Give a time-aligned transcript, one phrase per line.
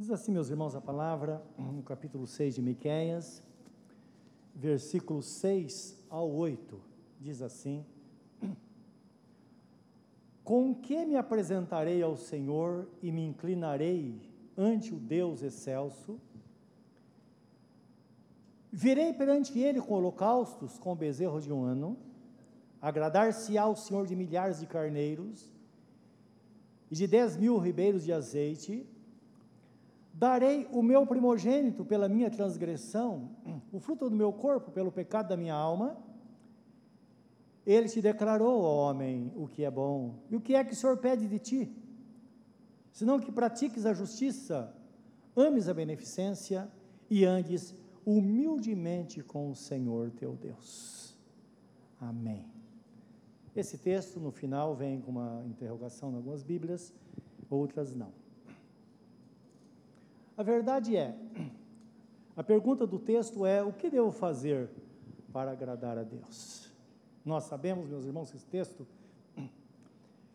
[0.00, 3.42] Diz assim, meus irmãos, a palavra, no capítulo 6 de Miqueias,
[4.54, 6.80] versículos 6 ao 8,
[7.20, 7.84] diz assim:
[10.42, 14.18] Com que me apresentarei ao Senhor e me inclinarei
[14.56, 16.18] ante o Deus excelso?
[18.72, 21.98] Virei perante ele com holocaustos, com bezerro de um ano,
[22.80, 25.52] agradar-se-á ao Senhor de milhares de carneiros
[26.90, 28.88] e de dez mil ribeiros de azeite,
[30.12, 33.30] Darei o meu primogênito pela minha transgressão,
[33.72, 35.96] o fruto do meu corpo pelo pecado da minha alma.
[37.64, 40.14] Ele te declarou, ó homem, o que é bom.
[40.30, 41.76] E o que é que o Senhor pede de ti?
[42.92, 44.74] Senão que pratiques a justiça,
[45.36, 46.68] ames a beneficência
[47.08, 47.74] e andes
[48.04, 51.16] humildemente com o Senhor teu Deus.
[52.00, 52.46] Amém.
[53.54, 56.92] Esse texto no final vem com uma interrogação em algumas Bíblias,
[57.48, 58.19] outras não.
[60.40, 61.14] A verdade é,
[62.34, 64.70] a pergunta do texto é: o que devo fazer
[65.34, 66.72] para agradar a Deus?
[67.22, 68.86] Nós sabemos, meus irmãos, que esse texto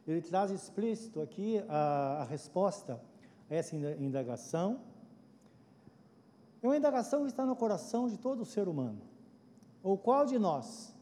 [0.05, 3.01] ele traz explícito aqui a, a resposta
[3.49, 4.79] a essa indagação.
[6.61, 9.01] É uma indagação que está no coração de todo ser humano.
[9.81, 10.95] Ou qual de nós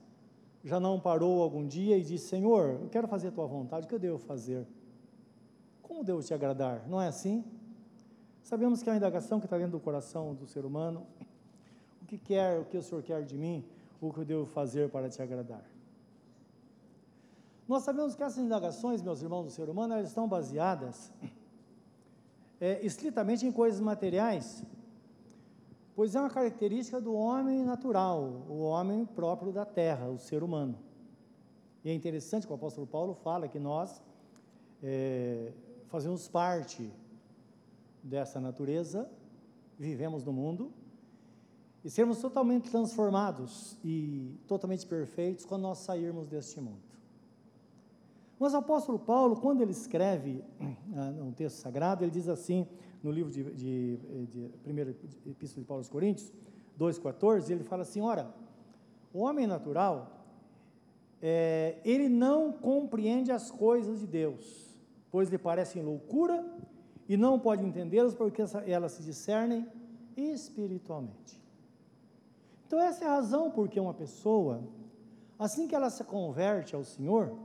[0.63, 3.89] já não parou algum dia e disse: Senhor, eu quero fazer a tua vontade, o
[3.89, 4.65] que eu devo fazer?
[5.81, 6.87] Como devo te agradar?
[6.87, 7.43] Não é assim?
[8.43, 11.07] Sabemos que é uma indagação que está dentro do coração do ser humano.
[12.01, 13.65] O que quer, o que o Senhor quer de mim,
[14.01, 15.63] o que eu devo fazer para te agradar?
[17.65, 21.13] Nós sabemos que essas indagações, meus irmãos do ser humano, elas estão baseadas
[22.59, 24.61] é, estritamente em coisas materiais,
[25.95, 30.77] pois é uma característica do homem natural, o homem próprio da terra, o ser humano.
[31.81, 34.03] E é interessante que o apóstolo Paulo fala que nós
[34.81, 35.53] é,
[35.87, 36.91] fazemos parte
[38.03, 39.09] dessa natureza,
[39.79, 40.71] vivemos no mundo,
[41.83, 46.81] e sermos totalmente transformados e totalmente perfeitos quando nós sairmos deste mundo.
[48.39, 52.67] Mas o apóstolo Paulo, quando ele escreve uh, um texto sagrado, ele diz assim,
[53.01, 53.97] no livro de, de,
[54.27, 54.91] de, primeira
[55.25, 56.31] epístola de Paulo aos Coríntios,
[56.79, 58.33] 2,14, ele fala assim, ora,
[59.13, 60.25] o homem natural,
[61.21, 64.77] é, ele não compreende as coisas de Deus,
[65.11, 66.43] pois lhe parecem loucura
[67.07, 69.67] e não pode entendê-las porque elas se discernem
[70.15, 71.41] espiritualmente.
[72.67, 74.63] Então, essa é a razão porque uma pessoa,
[75.37, 77.37] assim que ela se converte ao Senhor,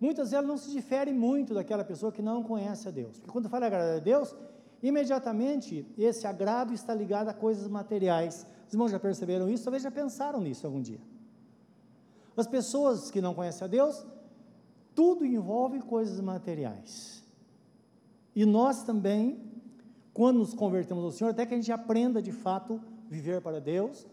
[0.00, 3.18] muitas vezes não se difere muito daquela pessoa que não conhece a Deus.
[3.18, 4.34] Porque quando fala agradar a Deus,
[4.82, 8.46] imediatamente esse agrado está ligado a coisas materiais.
[8.66, 9.64] Os irmãos já perceberam isso?
[9.64, 11.00] Talvez já pensaram nisso algum dia.
[12.36, 14.04] As pessoas que não conhecem a Deus,
[14.94, 17.23] tudo envolve coisas materiais.
[18.34, 19.38] E nós também,
[20.12, 24.06] quando nos convertemos ao Senhor, até que a gente aprenda de fato viver para Deus,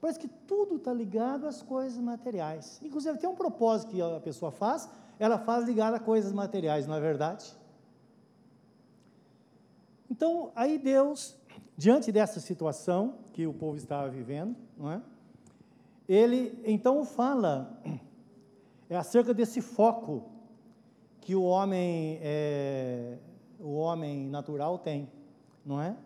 [0.00, 2.80] parece que tudo está ligado às coisas materiais.
[2.82, 6.94] Inclusive, tem um propósito que a pessoa faz, ela faz ligado a coisas materiais, não
[6.94, 7.56] é verdade?
[10.10, 11.36] Então, aí Deus,
[11.76, 15.02] diante dessa situação que o povo estava vivendo, não é?
[16.08, 17.78] ele então fala
[18.88, 20.24] é acerca desse foco
[21.20, 23.18] que o homem é,
[23.58, 25.10] o homem natural tem,
[25.64, 25.96] não é?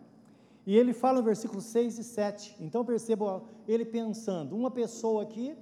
[0.65, 2.55] E ele fala no versículo 6 e 7.
[2.59, 5.55] Então perceba ele pensando, uma pessoa aqui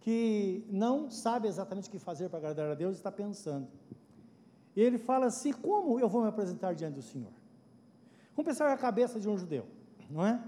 [0.00, 3.66] que não sabe exatamente o que fazer para agradar a Deus está pensando.
[4.76, 7.32] E ele fala assim: como eu vou me apresentar diante do Senhor?
[8.36, 9.66] Vamos pensar a cabeça de um judeu,
[10.10, 10.40] não é?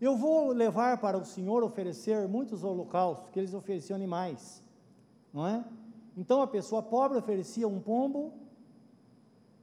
[0.00, 4.62] Eu vou levar para o Senhor oferecer muitos holocaustos, que eles ofereciam animais,
[5.32, 5.64] não é?
[6.16, 8.32] Então a pessoa pobre oferecia um pombo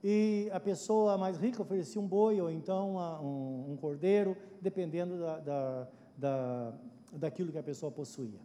[0.10, 5.38] e a pessoa mais rica oferecia um boi ou então um, um cordeiro, dependendo da,
[5.40, 5.88] da,
[6.18, 6.74] da,
[7.12, 8.40] daquilo que a pessoa possuía.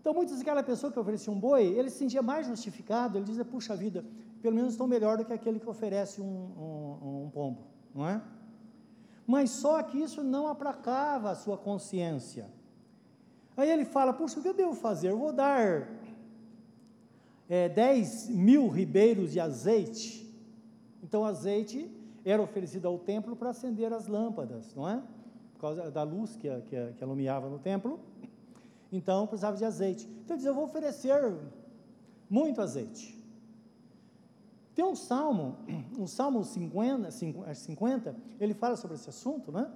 [0.00, 3.44] Então, muitas aquela pessoa que oferecia um boi, ele se sentia mais justificado, ele dizia,
[3.44, 4.02] puxa vida,
[4.40, 6.34] pelo menos estou melhor do que aquele que oferece um,
[6.64, 7.60] um, um pombo,
[7.94, 8.22] não é?
[9.26, 12.48] Mas só que isso não aplacava a sua consciência.
[13.54, 15.10] Aí ele fala, puxa, o que eu devo fazer?
[15.10, 15.86] Eu vou dar
[17.52, 20.26] é, 10 mil ribeiros de azeite.
[21.02, 21.86] Então, azeite
[22.24, 25.02] era oferecido ao templo para acender as lâmpadas, não é?
[25.52, 28.00] Por causa da luz que, que, que alumiava no templo.
[28.90, 30.08] Então, precisava de azeite.
[30.24, 31.12] Então, ele diz: Eu vou oferecer
[32.30, 33.22] muito azeite.
[34.74, 35.58] Tem um salmo,
[35.98, 39.70] um salmo 50, 50, ele fala sobre esse assunto, né?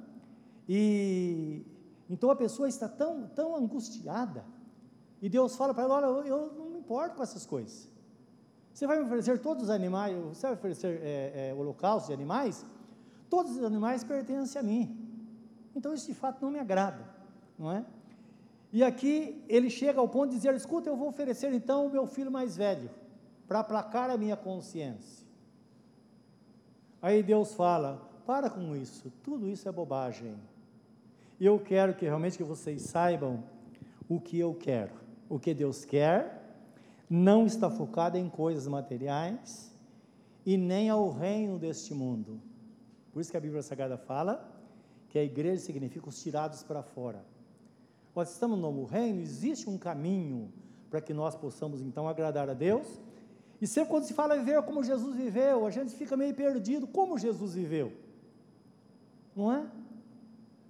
[0.67, 1.63] E
[2.09, 4.47] então a pessoa está tão, tão angustiada,
[5.21, 7.91] e Deus fala para ela: Olha, eu não importo com essas coisas.
[8.73, 12.65] Você vai me oferecer todos os animais, você vai oferecer é, é, holocaustos de animais?
[13.29, 14.97] Todos os animais pertencem a mim.
[15.75, 17.03] Então isso de fato não me agrada,
[17.59, 17.85] não é?
[18.73, 22.07] E aqui ele chega ao ponto de dizer: escuta, eu vou oferecer então o meu
[22.07, 22.89] filho mais velho,
[23.49, 25.27] para aplacar a minha consciência.
[27.03, 30.37] Aí Deus fala: para com isso, tudo isso é bobagem.
[31.41, 33.43] Eu quero que realmente que vocês saibam
[34.09, 34.93] o que eu quero.
[35.29, 36.36] O que Deus quer
[37.09, 39.73] não está focado em coisas materiais
[40.45, 42.41] e nem ao reino deste mundo.
[43.13, 44.53] Por isso que a Bíblia Sagrada fala
[45.09, 47.25] que a igreja significa os tirados para fora.
[48.15, 50.53] Nós estamos no novo reino, existe um caminho
[50.91, 52.87] para que nós possamos então agradar a Deus.
[53.61, 56.87] E sempre quando se fala viver como Jesus viveu, a gente fica meio perdido.
[56.87, 57.93] Como Jesus viveu?
[59.35, 59.67] Não é?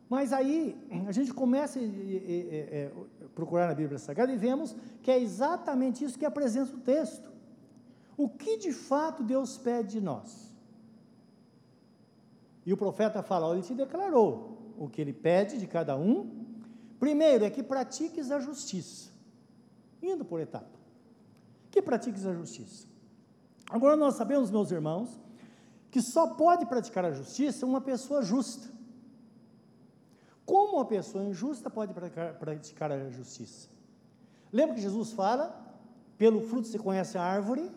[0.08, 0.76] Mas aí
[1.06, 6.24] a gente começa a procurar na Bíblia Sagrada e vemos que é exatamente isso que
[6.24, 7.30] apresenta o texto.
[8.16, 10.54] O que de fato Deus pede de nós?
[12.64, 16.44] E o profeta fala: ele te declarou o que ele pede de cada um.
[16.98, 19.10] Primeiro é que pratiques a justiça,
[20.02, 20.78] indo por etapa.
[21.70, 22.86] Que pratiques a justiça.
[23.68, 25.20] Agora nós sabemos, meus irmãos,
[25.90, 28.75] que só pode praticar a justiça uma pessoa justa.
[30.46, 33.68] Como uma pessoa injusta pode praticar, praticar a justiça?
[34.52, 35.60] Lembra que Jesus fala:
[36.16, 37.68] pelo fruto se conhece a árvore,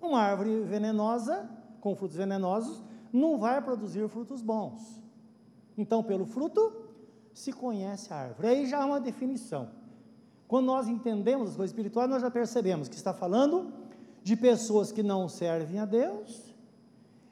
[0.00, 1.48] uma árvore venenosa,
[1.80, 5.02] com frutos venenosos, não vai produzir frutos bons.
[5.76, 6.88] Então, pelo fruto
[7.34, 8.48] se conhece a árvore.
[8.48, 9.68] Aí já há uma definição.
[10.48, 13.72] Quando nós entendemos as coisas espirituais, nós já percebemos que está falando
[14.22, 16.54] de pessoas que não servem a Deus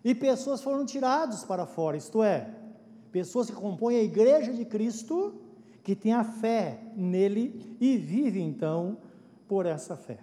[0.03, 2.55] e pessoas foram tiradas para fora, isto é,
[3.11, 5.35] pessoas que compõem a igreja de Cristo,
[5.83, 8.99] que têm a fé nele e vivem então
[9.49, 10.19] por essa fé.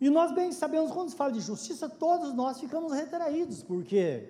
[0.00, 4.28] E nós bem sabemos, quando se fala de justiça, todos nós ficamos retraídos, porque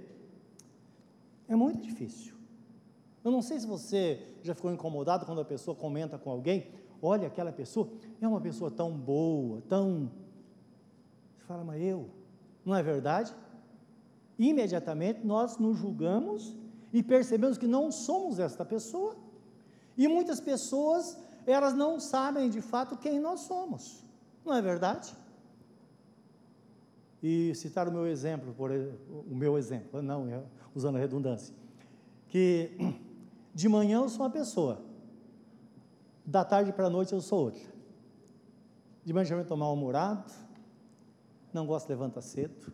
[1.48, 2.34] é muito difícil.
[3.22, 6.68] Eu não sei se você já ficou incomodado quando a pessoa comenta com alguém,
[7.00, 7.88] olha, aquela pessoa
[8.20, 10.10] é uma pessoa tão boa, tão.
[11.36, 12.08] Você fala, mas eu,
[12.64, 13.34] não é verdade?
[14.38, 16.56] Imediatamente nós nos julgamos
[16.92, 19.16] e percebemos que não somos esta pessoa,
[19.96, 21.16] e muitas pessoas,
[21.46, 24.04] elas não sabem de fato quem nós somos,
[24.44, 25.14] não é verdade?
[27.22, 30.42] e citar o meu exemplo, por, o meu exemplo, não, é,
[30.74, 31.54] usando a redundância,
[32.28, 32.70] que
[33.54, 34.80] de manhã eu sou uma pessoa,
[36.24, 37.70] da tarde para a noite eu sou outra.
[39.04, 40.32] De manhã eu tomar um humorado,
[41.52, 42.72] não gosto de levantar cedo,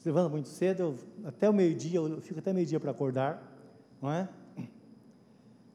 [0.00, 3.42] se levanta muito cedo, eu, até o meio-dia, eu fico até meio-dia para acordar,
[4.00, 4.26] não é?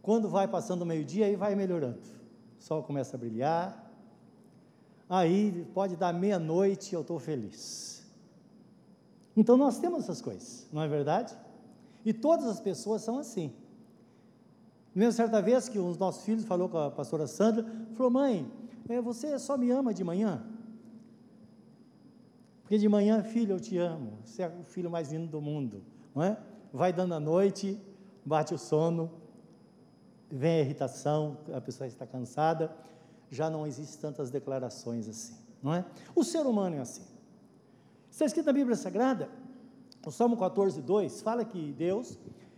[0.01, 1.99] Quando vai passando o meio-dia, aí vai melhorando.
[2.59, 3.91] O sol começa a brilhar,
[5.07, 8.03] aí pode dar meia-noite e eu estou feliz.
[9.37, 11.35] Então nós temos essas coisas, não é verdade?
[12.03, 13.53] E todas as pessoas são assim.
[14.95, 17.63] Mesmo certa vez que um dos nossos filhos falou com a pastora Sandra,
[17.93, 18.51] falou, mãe,
[18.89, 20.43] é, você só me ama de manhã?
[22.65, 25.83] Porque de manhã, filho, eu te amo, você é o filho mais lindo do mundo,
[26.15, 26.35] não é?
[26.73, 27.79] Vai dando a noite,
[28.25, 29.11] bate o sono,
[30.31, 32.75] vem a irritação, a pessoa está cansada,
[33.29, 35.85] já não existem tantas declarações assim, não é?
[36.15, 37.03] O ser humano é assim.
[38.09, 39.29] Está escrito na Bíblia Sagrada,
[40.03, 42.17] o Salmo 14, 2, fala que Deus,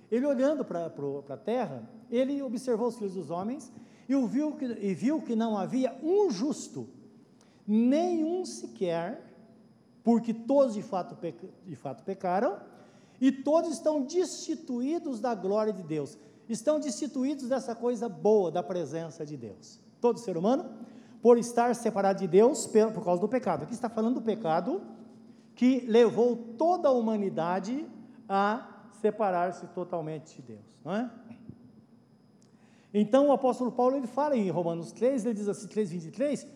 [0.09, 3.73] ele olhando para a terra, ele observou os filhos dos homens
[4.07, 6.87] e viu, que, e viu que não havia um justo,
[7.67, 9.26] nenhum sequer,
[10.07, 11.17] porque todos de fato,
[11.65, 12.55] de fato pecaram,
[13.19, 19.25] e todos estão destituídos da glória de Deus, estão destituídos dessa coisa boa da presença
[19.25, 20.65] de Deus todo ser humano,
[21.21, 23.63] por estar separado de Deus por causa do pecado.
[23.63, 24.81] Aqui está falando do pecado
[25.53, 27.85] que levou toda a humanidade
[28.29, 31.11] a separar-se totalmente de Deus, não é?
[32.93, 36.47] Então o apóstolo Paulo ele fala em Romanos 3, ele diz assim, 3:23,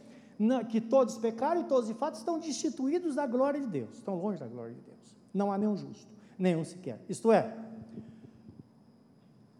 [0.69, 4.39] que todos pecaram e todos de fato estão destituídos da glória de Deus, estão longe
[4.39, 5.15] da glória de Deus.
[5.33, 6.07] Não há nenhum justo,
[6.37, 6.99] nenhum sequer.
[7.07, 7.55] Isto é,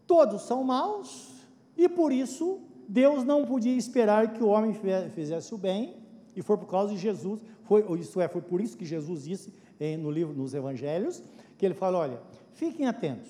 [0.08, 1.32] todos são maus
[1.78, 2.60] e por isso
[2.92, 4.74] Deus não podia esperar que o homem
[5.14, 5.96] fizesse o bem,
[6.36, 9.54] e foi por causa de Jesus, foi, isso é, foi por isso que Jesus disse
[9.80, 11.24] em, no livro, nos evangelhos,
[11.58, 12.22] que ele fala, olha,
[12.54, 13.30] fiquem atentos,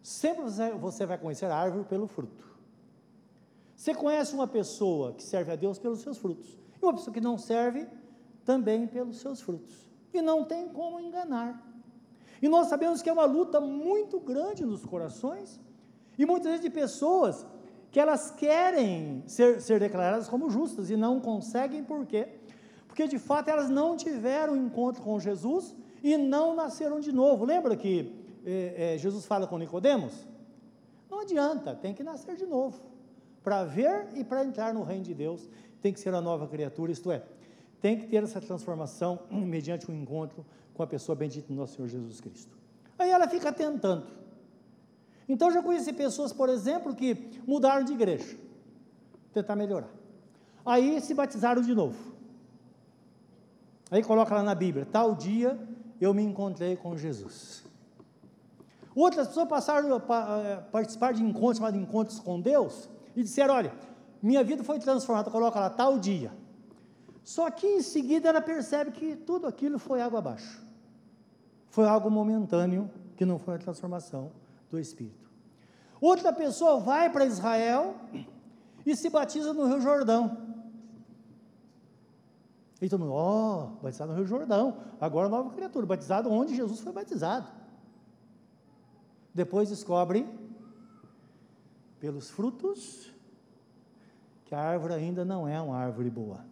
[0.00, 0.44] sempre
[0.78, 2.45] você, vai conhecer a árvore pelo fruto,
[3.76, 7.20] você conhece uma pessoa que serve a Deus pelos seus frutos, e uma pessoa que
[7.20, 7.86] não serve,
[8.44, 11.62] também pelos seus frutos, e não tem como enganar,
[12.40, 15.60] e nós sabemos que é uma luta muito grande nos corações,
[16.18, 17.46] e muitas vezes de pessoas
[17.90, 22.28] que elas querem ser, ser declaradas como justas e não conseguem, por quê?
[22.86, 27.44] Porque de fato elas não tiveram encontro com Jesus e não nasceram de novo.
[27.44, 28.14] Lembra que
[28.44, 30.26] eh, eh, Jesus fala com Nicodemos?
[31.10, 32.80] Não adianta, tem que nascer de novo.
[33.46, 35.48] Para ver e para entrar no reino de Deus,
[35.80, 37.22] tem que ser uma nova criatura, isto é,
[37.80, 41.86] tem que ter essa transformação mediante um encontro com a pessoa bendita do nosso Senhor
[41.86, 42.58] Jesus Cristo.
[42.98, 44.04] Aí ela fica tentando.
[45.28, 48.36] Então já conheci pessoas, por exemplo, que mudaram de igreja,
[49.32, 49.90] tentar melhorar.
[50.64, 52.16] Aí se batizaram de novo.
[53.92, 55.56] Aí coloca lá na Bíblia, tal dia
[56.00, 57.62] eu me encontrei com Jesus.
[58.92, 63.72] Outras pessoas passaram a eh, participar de encontros, chamados encontros com Deus, e disseram: Olha,
[64.22, 66.30] minha vida foi transformada, coloca lá, tal dia.
[67.24, 70.64] Só que em seguida ela percebe que tudo aquilo foi água abaixo.
[71.70, 74.30] Foi algo momentâneo, que não foi a transformação
[74.70, 75.28] do Espírito.
[76.00, 77.96] Outra pessoa vai para Israel
[78.84, 80.46] e se batiza no Rio Jordão.
[82.80, 86.80] E todo mundo, ó, oh, batizado no Rio Jordão, agora nova criatura, batizado onde Jesus
[86.80, 87.50] foi batizado.
[89.34, 90.26] Depois descobre,
[92.06, 93.12] pelos frutos,
[94.44, 96.46] que a árvore ainda não é uma árvore boa.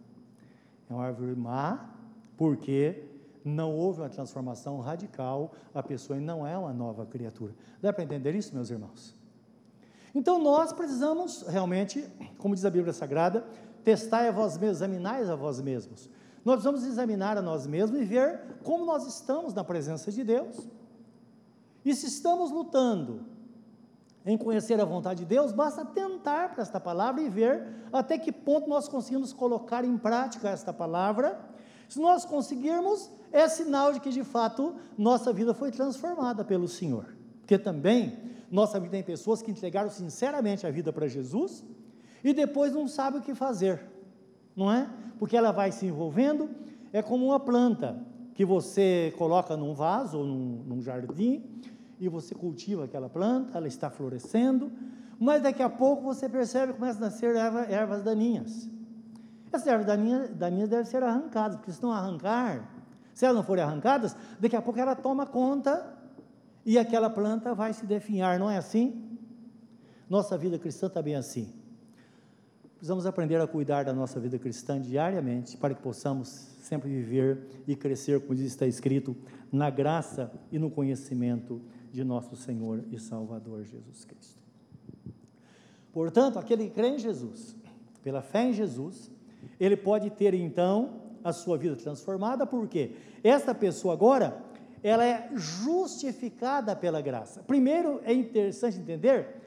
[0.89, 1.91] É uma árvore má,
[2.35, 3.05] porque
[3.45, 7.53] não houve uma transformação radical, a pessoa não é uma nova criatura.
[7.81, 9.15] Dá para entender isso, meus irmãos?
[10.13, 12.05] Então nós precisamos realmente,
[12.37, 13.45] como diz a Bíblia Sagrada,
[13.81, 16.09] testai a vós mesmos, examinai a vós mesmos.
[16.43, 20.67] Nós vamos examinar a nós mesmos e ver como nós estamos na presença de Deus.
[21.85, 23.34] E se estamos lutando
[24.25, 27.63] em conhecer a vontade de Deus, basta tentar para esta palavra e ver
[27.93, 31.39] até que ponto nós conseguimos colocar em prática esta palavra.
[31.87, 37.15] Se nós conseguirmos, é sinal de que de fato nossa vida foi transformada pelo Senhor.
[37.41, 38.17] Porque também
[38.49, 41.63] nossa vida tem pessoas que entregaram sinceramente a vida para Jesus
[42.23, 43.79] e depois não sabem o que fazer,
[44.55, 44.89] não é?
[45.19, 46.49] Porque ela vai se envolvendo,
[46.91, 48.03] é como uma planta
[48.33, 51.43] que você coloca num vaso ou num, num jardim
[51.99, 54.71] e você cultiva aquela planta, ela está florescendo,
[55.19, 58.69] mas daqui a pouco você percebe que começam a nascer erva, ervas daninhas.
[59.51, 62.69] Essas ervas daninhas, daninhas devem ser arrancadas, porque se não arrancar,
[63.13, 65.93] se elas não forem arrancadas, daqui a pouco ela toma conta
[66.65, 69.17] e aquela planta vai se definhar, não é assim?
[70.09, 71.53] Nossa vida cristã também é assim.
[72.75, 76.27] Precisamos aprender a cuidar da nossa vida cristã diariamente para que possamos
[76.59, 79.15] sempre viver e crescer, como diz, está escrito,
[79.51, 81.61] na graça e no conhecimento
[81.95, 84.43] de nosso Senhor e Salvador Jesus Cristo.
[85.93, 87.55] Portanto, aquele que crê em Jesus,
[88.03, 89.09] pela fé em Jesus,
[89.57, 92.91] ele pode ter então a sua vida transformada, porque
[93.23, 94.43] esta pessoa agora,
[94.83, 97.41] ela é justificada pela graça.
[97.43, 99.41] Primeiro, é interessante entender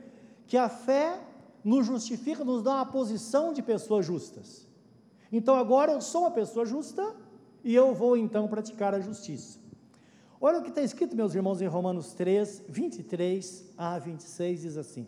[0.47, 1.21] que a fé
[1.62, 4.67] nos justifica, nos dá uma posição de pessoas justas.
[5.31, 7.14] Então agora eu sou uma pessoa justa
[7.62, 9.59] e eu vou então praticar a justiça.
[10.40, 15.07] Olha o que está escrito, meus irmãos, em Romanos 3, 23 a 26, diz assim: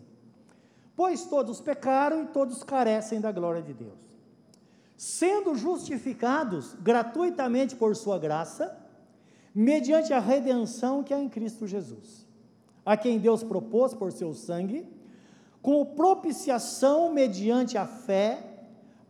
[0.95, 3.99] Pois todos pecaram e todos carecem da glória de Deus.
[4.97, 8.77] Sendo justificados gratuitamente por Sua graça,
[9.55, 12.25] mediante a redenção que há em Cristo Jesus,
[12.85, 14.85] a quem Deus propôs por seu sangue,
[15.61, 18.47] com propiciação mediante a fé,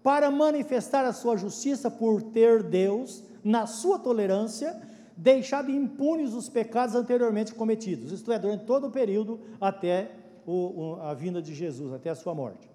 [0.04, 6.96] para manifestar a sua justiça por ter Deus, na sua tolerância, deixado impunes os pecados
[6.96, 10.12] anteriormente cometidos, isto é, durante todo o período até
[10.46, 12.70] o, a vinda de Jesus, até a sua morte.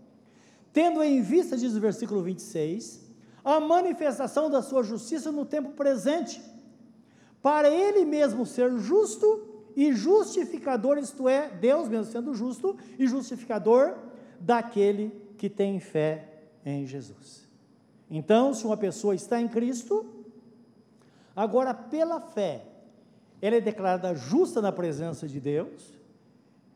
[0.72, 3.04] Tendo em vista, diz o versículo 26,
[3.44, 6.42] a manifestação da sua justiça no tempo presente,
[7.40, 13.94] para ele mesmo ser justo e justificador, isto é, Deus mesmo sendo justo e justificador
[14.40, 16.28] daquele que tem fé
[16.64, 17.46] em Jesus.
[18.10, 20.15] Então, se uma pessoa está em Cristo,
[21.36, 22.64] agora pela fé,
[23.42, 25.94] ela é declarada justa na presença de Deus,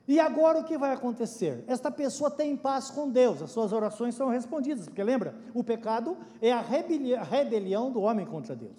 [0.07, 1.64] e agora o que vai acontecer?
[1.67, 6.17] Esta pessoa tem paz com Deus, as suas orações são respondidas, porque lembra, o pecado
[6.43, 8.76] é a rebelião do homem contra Deus.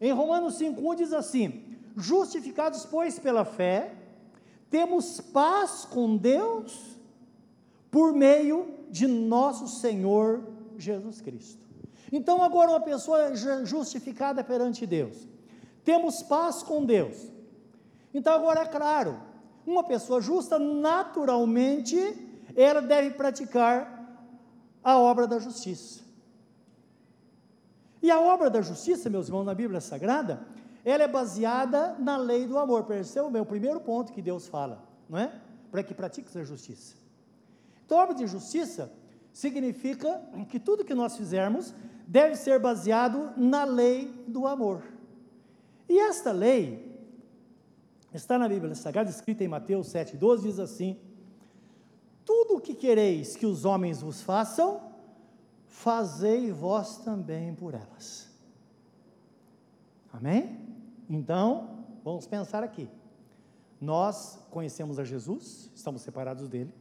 [0.00, 1.62] Em Romanos 5,1 diz assim:
[1.96, 3.92] Justificados, pois, pela fé,
[4.70, 6.96] temos paz com Deus
[7.90, 10.42] por meio de nosso Senhor
[10.78, 11.67] Jesus Cristo.
[12.10, 13.34] Então, agora, uma pessoa
[13.64, 15.28] justificada perante Deus,
[15.84, 17.16] temos paz com Deus.
[18.12, 19.20] Então, agora é claro,
[19.66, 21.96] uma pessoa justa, naturalmente,
[22.56, 23.98] ela deve praticar
[24.82, 26.00] a obra da justiça.
[28.02, 30.46] E a obra da justiça, meus irmãos, na Bíblia Sagrada,
[30.84, 32.84] ela é baseada na lei do amor.
[32.84, 35.32] Percebeu o meu primeiro ponto que Deus fala, não é?
[35.70, 36.94] Para que pratiques a justiça.
[37.84, 38.90] Então, a obra de justiça
[39.32, 41.74] significa que tudo que nós fizermos
[42.08, 44.82] deve ser baseado na lei do amor.
[45.86, 46.98] E esta lei
[48.14, 50.98] está na Bíblia Sagrada, escrita em Mateus 7,12, diz assim:
[52.24, 54.80] Tudo o que quereis que os homens vos façam,
[55.66, 58.26] fazei vós também por elas.
[60.10, 60.58] Amém?
[61.10, 62.88] Então, vamos pensar aqui.
[63.78, 66.72] Nós conhecemos a Jesus, estamos separados dele.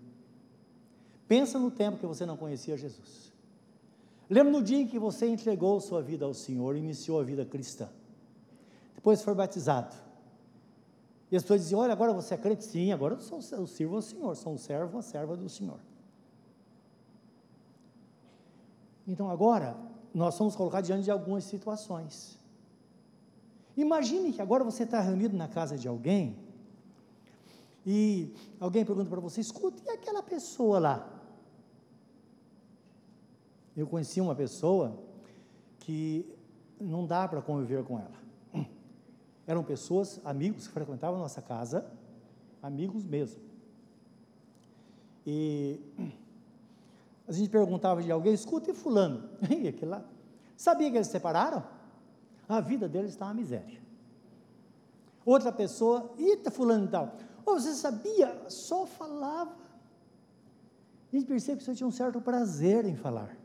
[1.28, 3.27] Pensa no tempo que você não conhecia Jesus.
[4.30, 7.90] Lembra no dia em que você entregou sua vida ao Senhor, iniciou a vida cristã.
[8.96, 9.96] Depois foi batizado.
[11.32, 12.64] E as pessoas diziam: Olha, agora você é crente?
[12.66, 15.80] Sim, agora eu, sou, eu sirvo ao Senhor, sou um servo, uma serva do Senhor.
[19.08, 19.78] Então agora,
[20.14, 22.38] nós somos colocados diante de algumas situações.
[23.78, 26.36] Imagine que agora você está reunido na casa de alguém
[27.86, 31.17] e alguém pergunta para você: escuta, e aquela pessoa lá?
[33.78, 34.98] Eu conheci uma pessoa
[35.80, 36.26] que
[36.82, 38.68] não dá para conviver com ela.
[39.46, 41.86] Eram pessoas, amigos que frequentavam a nossa casa,
[42.62, 43.40] amigos mesmo.
[45.26, 45.80] E
[47.28, 49.30] a gente perguntava de alguém, escuta, e fulano?
[49.48, 50.04] E aquele lá?
[50.56, 51.64] Sabia que eles se separaram?
[52.50, 53.80] A vida deles está uma miséria.
[55.24, 57.16] Outra pessoa, eita, fulano e tal.
[57.46, 58.50] Oh, você sabia?
[58.50, 59.56] Só falava.
[61.14, 63.38] A gente percebe que você tinha um certo prazer em falar.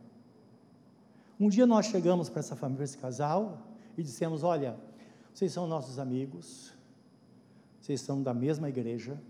[1.39, 4.77] Um dia nós chegamos para essa família, esse casal, e dissemos: Olha,
[5.33, 6.73] vocês são nossos amigos,
[7.81, 9.21] vocês são da mesma igreja,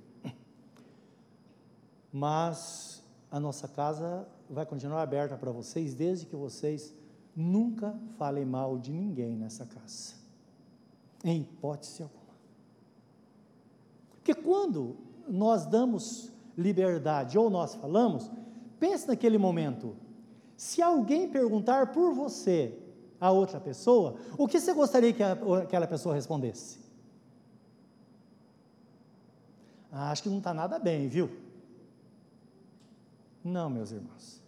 [2.13, 6.95] mas a nossa casa vai continuar aberta para vocês, desde que vocês
[7.35, 10.15] nunca falem mal de ninguém nessa casa,
[11.25, 12.23] em hipótese alguma.
[14.11, 18.31] Porque quando nós damos liberdade ou nós falamos,
[18.79, 19.97] pense naquele momento,
[20.63, 22.79] se alguém perguntar por você
[23.21, 26.79] a outra pessoa, o que você gostaria que aquela pessoa respondesse?
[29.91, 31.29] Ah, acho que não está nada bem, viu?
[33.43, 34.41] Não, meus irmãos.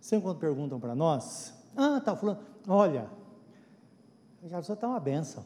[0.00, 3.10] Sempre quando perguntam para nós, ah, está falando, olha,
[4.44, 5.44] a pessoa está uma benção.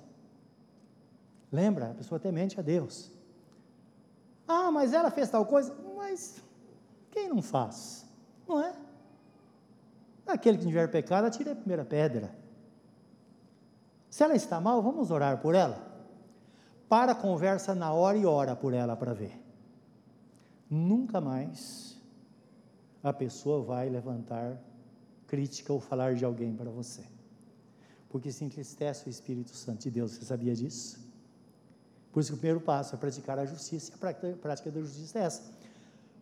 [1.51, 3.11] Lembra, a pessoa temente a Deus.
[4.47, 5.75] Ah, mas ela fez tal coisa.
[5.97, 6.43] Mas
[7.11, 8.05] quem não faz?
[8.47, 8.84] Não é?
[10.27, 12.35] Aquele que tiver pecado, atire a primeira pedra.
[14.09, 15.93] Se ela está mal, vamos orar por ela.
[16.89, 19.41] Para a conversa na hora e ora por ela para ver.
[20.71, 22.01] Nunca mais
[23.03, 24.59] a pessoa vai levantar
[25.27, 27.05] crítica ou falar de alguém para você.
[28.09, 31.05] Porque se entristece o Espírito Santo de Deus, você sabia disso?
[32.13, 33.99] Por isso que o primeiro passo é praticar a justiça, e a
[34.37, 35.43] prática, da justiça é essa.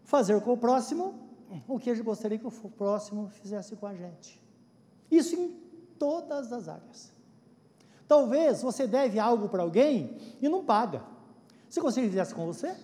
[0.05, 1.32] Fazer com o próximo
[1.69, 4.41] o que gente gostaria que o próximo fizesse com a gente.
[5.11, 5.51] Isso em
[5.99, 7.13] todas as áreas.
[8.09, 11.03] Talvez você deve algo para alguém e não paga.
[11.69, 12.77] Você gostaria que fizesse com você?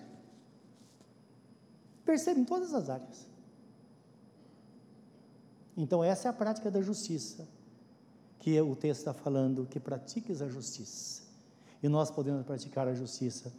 [2.05, 3.27] Perceba em todas as áreas.
[5.77, 7.47] Então, essa é a prática da justiça,
[8.39, 11.23] que o texto está falando, que pratiques a justiça.
[11.81, 13.53] E nós podemos praticar a justiça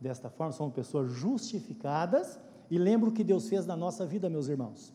[0.00, 2.38] desta forma, somos pessoas justificadas
[2.72, 4.94] e lembra o que Deus fez na nossa vida, meus irmãos.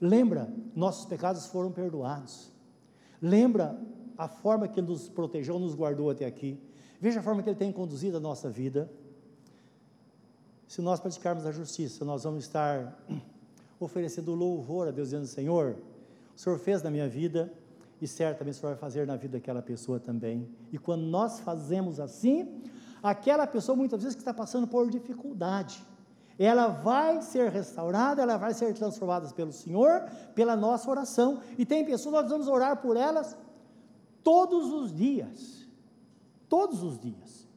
[0.00, 2.50] Lembra, nossos pecados foram perdoados.
[3.20, 3.78] Lembra
[4.16, 6.58] a forma que Ele nos protegeu, nos guardou até aqui.
[6.98, 8.90] Veja a forma que Ele tem conduzido a nossa vida.
[10.66, 12.98] Se nós praticarmos a justiça, nós vamos estar
[13.78, 15.76] oferecendo louvor a Deus, dizendo: Senhor,
[16.34, 17.52] o Senhor fez na minha vida
[18.00, 20.48] e certamente o Senhor vai fazer na vida daquela pessoa também.
[20.72, 22.62] E quando nós fazemos assim,
[23.02, 25.84] aquela pessoa muitas vezes que está passando por dificuldade,
[26.38, 30.02] ela vai ser restaurada, ela vai ser transformada pelo Senhor,
[30.34, 31.40] pela nossa oração.
[31.56, 33.36] E tem pessoas, nós vamos orar por elas
[34.22, 35.68] todos os dias.
[36.48, 37.48] Todos os dias.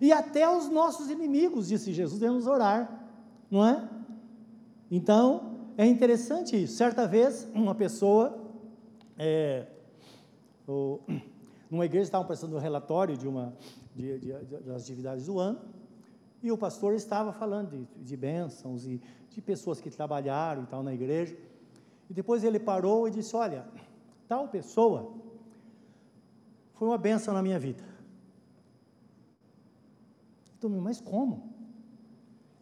[0.00, 3.08] E até os nossos inimigos, disse Jesus, devemos orar,
[3.50, 3.88] não é?
[4.90, 6.76] Então, é interessante isso.
[6.76, 8.38] Certa vez, uma pessoa,
[9.18, 9.66] é,
[10.66, 11.00] o,
[11.70, 13.54] numa igreja, estavam prestando um relatório de uma,
[13.94, 15.60] de, de, de, das atividades do ano,
[16.42, 20.82] e o pastor estava falando de, de bênçãos e de pessoas que trabalharam e tal
[20.82, 21.36] na igreja.
[22.08, 23.66] E depois ele parou e disse: Olha,
[24.28, 25.12] tal pessoa
[26.74, 27.82] foi uma bênção na minha vida.
[30.58, 31.54] Então, mas como?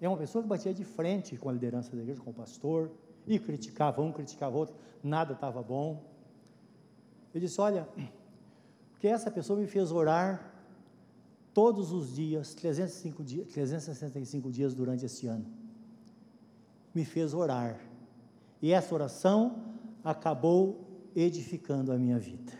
[0.00, 2.90] É uma pessoa que batia de frente com a liderança da igreja, com o pastor,
[3.26, 6.04] e criticava um, criticava outro, nada estava bom.
[7.34, 7.88] Ele disse: Olha,
[8.92, 10.53] porque essa pessoa me fez orar
[11.54, 15.46] todos os dias, 305 dias, 365 dias durante esse ano.
[16.92, 17.78] Me fez orar.
[18.60, 19.62] E essa oração
[20.02, 22.52] acabou edificando a minha vida.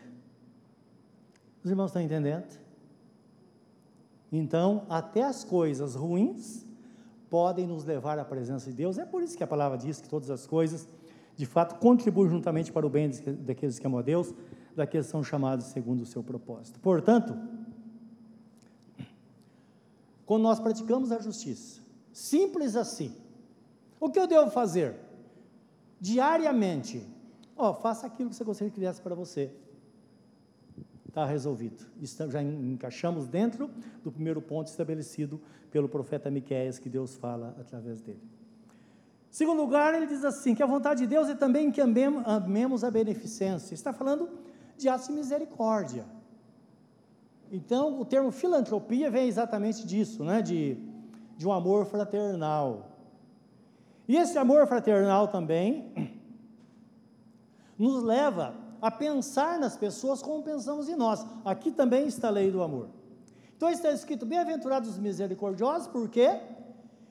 [1.62, 2.58] Os irmãos estão entendendo?
[4.30, 6.64] Então, até as coisas ruins
[7.30, 8.98] podem nos levar à presença de Deus.
[8.98, 10.86] É por isso que a palavra diz que todas as coisas,
[11.36, 14.32] de fato, contribuem juntamente para o bem daqueles que amam a Deus,
[14.76, 16.78] daqueles que são chamados segundo o seu propósito.
[16.80, 17.34] Portanto,
[20.26, 21.80] quando nós praticamos a justiça,
[22.12, 23.14] simples assim,
[24.00, 24.96] o que eu devo fazer?
[26.00, 27.06] Diariamente,
[27.56, 29.50] ó, oh, faça aquilo que você gostaria que viesse para você
[31.14, 31.86] está resolvido.
[32.28, 33.70] Já encaixamos dentro
[34.02, 38.20] do primeiro ponto estabelecido pelo profeta Miqueias, que Deus fala através dele.
[39.30, 42.90] Segundo lugar, ele diz assim: que a vontade de Deus é também que amemos a
[42.90, 43.74] beneficência.
[43.74, 44.28] Está falando
[44.76, 46.04] de ato de misericórdia.
[47.50, 50.42] Então, o termo filantropia vem exatamente disso, né?
[50.42, 50.76] de,
[51.36, 52.90] de um amor fraternal.
[54.08, 55.92] E esse amor fraternal também
[57.78, 61.24] nos leva a pensar nas pessoas como pensamos em nós.
[61.44, 62.88] Aqui também está a lei do amor.
[63.56, 66.38] Então está escrito: Bem-aventurados os misericordiosos, porque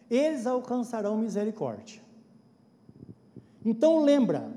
[0.10, 2.02] eles alcançarão misericórdia.
[3.66, 4.52] Então lembra,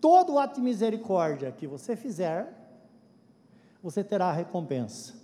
[0.00, 2.61] todo ato de misericórdia que você fizer,
[3.82, 5.14] você terá a recompensa.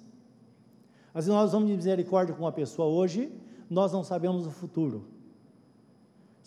[1.14, 3.32] Às vezes nós vamos de misericórdia com uma pessoa hoje,
[3.68, 5.18] nós não sabemos o futuro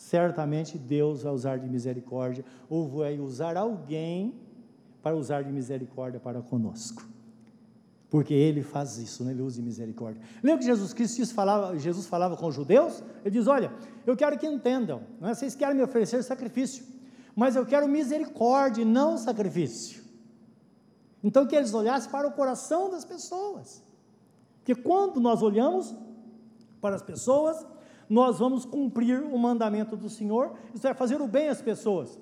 [0.02, 4.34] certamente Deus vai usar de misericórdia, ou vai usar alguém
[5.02, 7.08] para usar de misericórdia para conosco.
[8.10, 9.32] Porque ele faz isso, né?
[9.32, 10.22] ele usa de misericórdia.
[10.44, 13.02] Lembra que Jesus Cristo falava, Jesus falava com os judeus?
[13.24, 13.72] Ele diz: Olha,
[14.06, 15.34] eu quero que entendam, é?
[15.34, 16.84] vocês querem me oferecer sacrifício,
[17.36, 20.01] mas eu quero misericórdia e não sacrifício.
[21.24, 23.84] Então que eles olhassem para o coração das pessoas.
[24.58, 25.96] Porque quando nós olhamos
[26.80, 27.66] para as pessoas,
[28.10, 32.20] nós vamos cumprir o mandamento do Senhor, isso é fazer o bem às pessoas.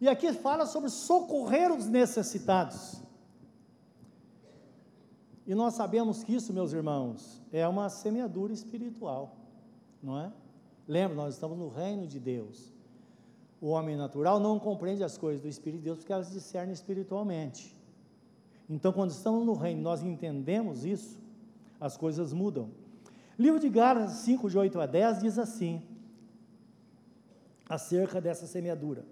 [0.00, 3.00] E aqui fala sobre socorrer os necessitados.
[5.46, 9.36] E nós sabemos que isso, meus irmãos, é uma semeadura espiritual,
[10.02, 10.32] não é?
[10.86, 12.72] Lembra, nós estamos no reino de Deus.
[13.60, 17.76] O homem natural não compreende as coisas do Espírito de Deus porque elas discernem espiritualmente.
[18.68, 21.18] Então, quando estamos no reino, nós entendemos isso,
[21.80, 22.70] as coisas mudam.
[23.38, 25.82] Livro de Gálatas 5, de 8 a 10, diz assim,
[27.68, 29.04] acerca dessa semeadura.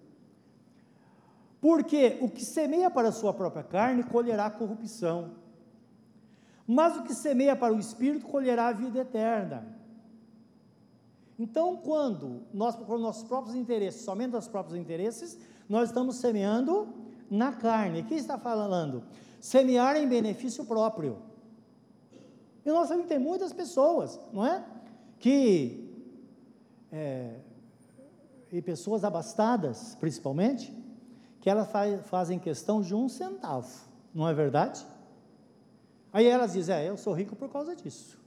[1.61, 5.33] Porque o que semeia para a sua própria carne colherá corrupção,
[6.67, 9.67] mas o que semeia para o espírito colherá a vida eterna.
[11.39, 16.89] Então, quando nós procuramos nossos próprios interesses, somente os próprios interesses, nós estamos semeando
[17.31, 18.03] na carne.
[18.03, 19.03] Quem está falando?
[19.41, 21.19] Semear em benefício próprio.
[22.65, 24.65] E nós sabemos que tem muitas pessoas, não é?
[25.19, 25.91] Que,
[26.93, 27.37] é,
[28.53, 30.73] e pessoas abastadas, principalmente,
[31.41, 33.69] que elas faz, fazem questão de um centavo,
[34.15, 34.87] não é verdade?
[36.13, 38.19] Aí elas dizem, é, eu sou rico por causa disso.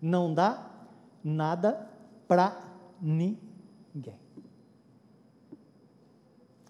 [0.00, 0.70] Não dá
[1.22, 1.88] nada
[2.28, 2.60] para
[3.00, 4.18] ninguém.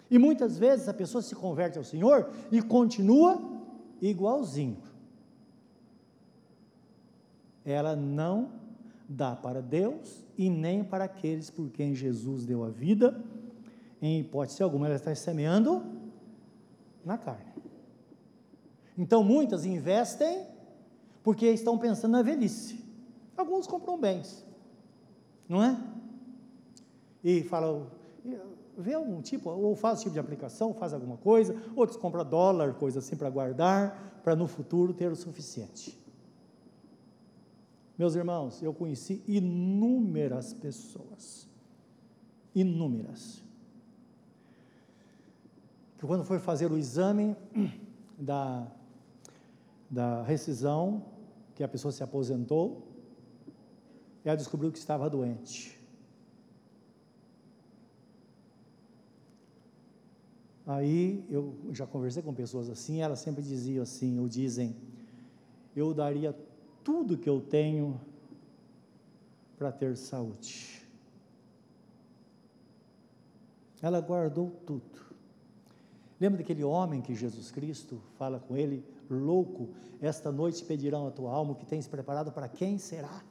[0.09, 3.54] E muitas vezes a pessoa se converte ao Senhor e continua
[4.01, 4.95] igualzinho
[7.65, 8.51] ela não
[9.09, 13.19] dá para Deus e nem para aqueles por quem Jesus deu a vida,
[14.01, 15.83] em hipótese alguma, ela está semeando
[17.03, 17.53] na carne.
[18.95, 20.45] Então muitas investem
[21.23, 22.85] porque estão pensando na velhice.
[23.35, 24.45] Alguns compram bens,
[25.49, 25.77] não é?
[27.23, 27.87] E falam,
[28.77, 32.99] vê algum tipo, ou faz tipo de aplicação, faz alguma coisa, outros compram dólar, coisa
[32.99, 35.97] assim para guardar, para no futuro ter o suficiente.
[37.97, 41.47] Meus irmãos, eu conheci inúmeras pessoas,
[42.53, 43.41] inúmeras,
[45.97, 47.35] que quando foi fazer o exame
[48.19, 48.67] da,
[49.89, 51.03] da rescisão,
[51.55, 52.85] que a pessoa se aposentou,
[54.25, 55.74] ela descobriu que estava doente.
[60.67, 64.75] Aí eu já conversei com pessoas assim, elas sempre diziam assim, ou dizem,
[65.75, 66.35] eu daria
[66.83, 67.99] tudo que eu tenho
[69.57, 70.81] para ter saúde.
[73.81, 75.05] Ela guardou tudo.
[76.19, 79.69] Lembra daquele homem que Jesus Cristo fala com ele, louco,
[80.01, 83.23] esta noite pedirão a tua alma, o que tens preparado para quem será?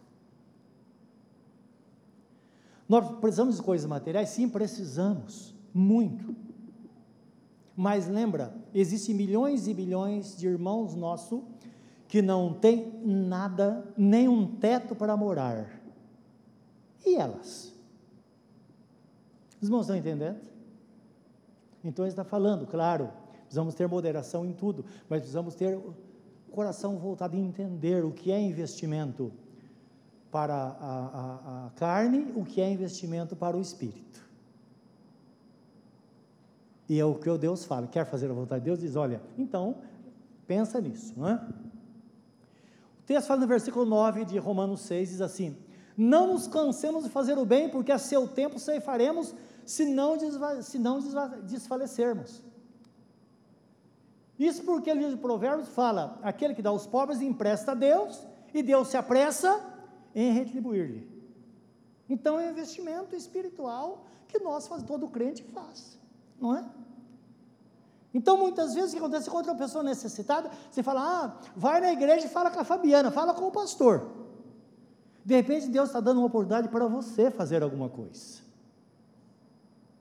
[2.88, 4.28] Nós precisamos de coisas materiais?
[4.28, 6.43] Sim, precisamos, muito.
[7.76, 11.42] Mas lembra, existem milhões e bilhões de irmãos nossos
[12.06, 15.80] que não tem nada, nem um teto para morar.
[17.04, 17.74] E elas?
[19.60, 20.38] Os irmãos estão entendendo?
[21.82, 23.10] Então ele está falando, claro,
[23.40, 25.94] precisamos ter moderação em tudo, mas precisamos ter o
[26.52, 29.32] coração voltado a entender o que é investimento
[30.30, 34.23] para a, a, a carne, o que é investimento para o espírito.
[36.88, 39.22] E é o que o Deus fala, quer fazer a vontade de Deus, diz, olha,
[39.38, 39.76] então,
[40.46, 41.34] pensa nisso, não é?
[41.34, 45.56] O texto fala no versículo 9 de Romanos 6, diz assim,
[45.96, 50.60] não nos cansemos de fazer o bem, porque a seu tempo ceifaremos, se não, desva,
[50.62, 51.00] se não
[51.42, 52.42] desfalecermos.
[54.38, 58.26] Isso porque o livro de Provérbios fala: aquele que dá aos pobres empresta a Deus,
[58.52, 59.64] e Deus se apressa
[60.14, 61.08] em retribuir-lhe.
[62.08, 65.98] Então é um investimento espiritual que nós faz, todo crente faz,
[66.40, 66.64] não é?
[68.12, 71.92] Então, muitas vezes, o que acontece com outra pessoa necessitada, você fala, ah, vai na
[71.92, 74.08] igreja e fala com a Fabiana, fala com o pastor.
[75.24, 78.44] De repente, Deus está dando uma oportunidade para você fazer alguma coisa.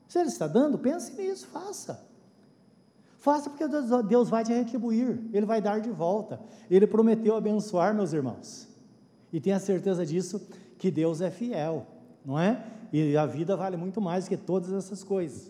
[0.07, 2.05] Se Ele está dando, pense nisso, faça.
[3.17, 3.65] Faça porque
[4.07, 6.39] Deus vai te retribuir, Ele vai dar de volta.
[6.69, 8.67] Ele prometeu abençoar, meus irmãos.
[9.31, 10.45] E tenha certeza disso,
[10.77, 11.87] que Deus é fiel,
[12.23, 12.63] não é?
[12.91, 15.49] E a vida vale muito mais que todas essas coisas.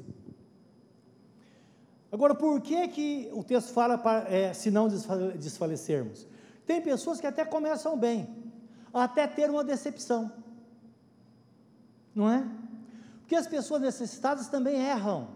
[2.14, 6.28] Agora, por que, que o texto fala para, é, se não desfalecermos?
[6.64, 8.30] Tem pessoas que até começam bem,
[8.94, 10.32] até ter uma decepção,
[12.14, 12.48] não é?
[13.22, 15.30] Porque as pessoas necessitadas também erram.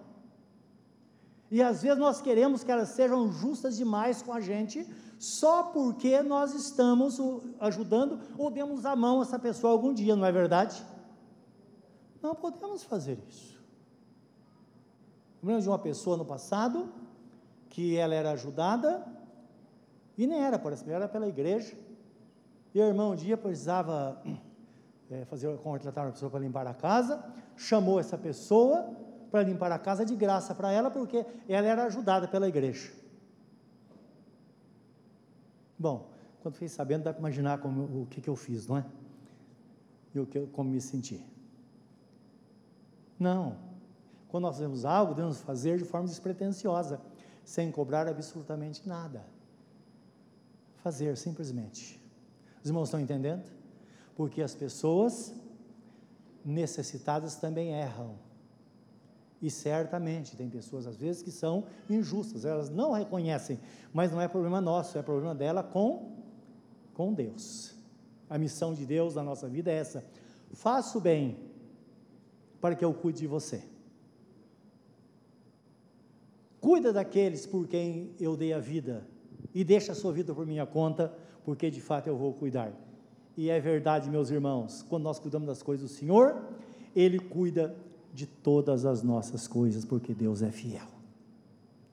[1.50, 4.88] E às vezes nós queremos que elas sejam justas demais com a gente,
[5.18, 7.20] só porque nós estamos
[7.60, 10.86] ajudando ou demos a mão a essa pessoa algum dia, não é verdade?
[12.22, 13.57] Não podemos fazer isso.
[15.42, 16.92] Lembro de uma pessoa no passado
[17.70, 19.06] que ela era ajudada
[20.18, 21.76] e nem era por essa, era pela igreja.
[22.74, 24.22] E o irmão um dia precisava
[25.12, 27.24] é, fazer, contratar uma pessoa para limpar a casa,
[27.56, 28.90] chamou essa pessoa
[29.30, 32.92] para limpar a casa de graça para ela, porque ela era ajudada pela igreja.
[35.78, 36.10] Bom,
[36.42, 38.86] quando fiquei sabendo, dá para imaginar como, o que, que eu fiz, não é?
[40.16, 41.24] E o que, como me senti.
[43.20, 43.58] Não,
[44.28, 47.00] quando nós fazemos algo, devemos fazer de forma despretensiosa,
[47.46, 49.26] sem cobrar absolutamente nada.
[50.78, 52.02] Fazer simplesmente.
[52.62, 53.44] Os irmãos estão entendendo?
[54.16, 55.34] Porque as pessoas
[56.44, 58.16] necessitadas também erram.
[59.42, 63.60] E certamente tem pessoas, às vezes, que são injustas, elas não reconhecem,
[63.94, 66.12] mas não é problema nosso, é problema dela com,
[66.94, 67.76] com Deus.
[68.30, 70.04] A missão de Deus na nossa vida é essa:
[70.54, 71.38] faça o bem
[72.60, 73.64] para que eu cuide de você.
[76.68, 79.08] Cuida daqueles por quem eu dei a vida
[79.56, 81.14] e deixa a sua vida por minha conta,
[81.46, 82.74] porque de fato eu vou cuidar.
[83.38, 86.36] E é verdade, meus irmãos, quando nós cuidamos das coisas do Senhor,
[86.94, 87.74] Ele cuida
[88.14, 90.90] de todas as nossas coisas, porque Deus é fiel.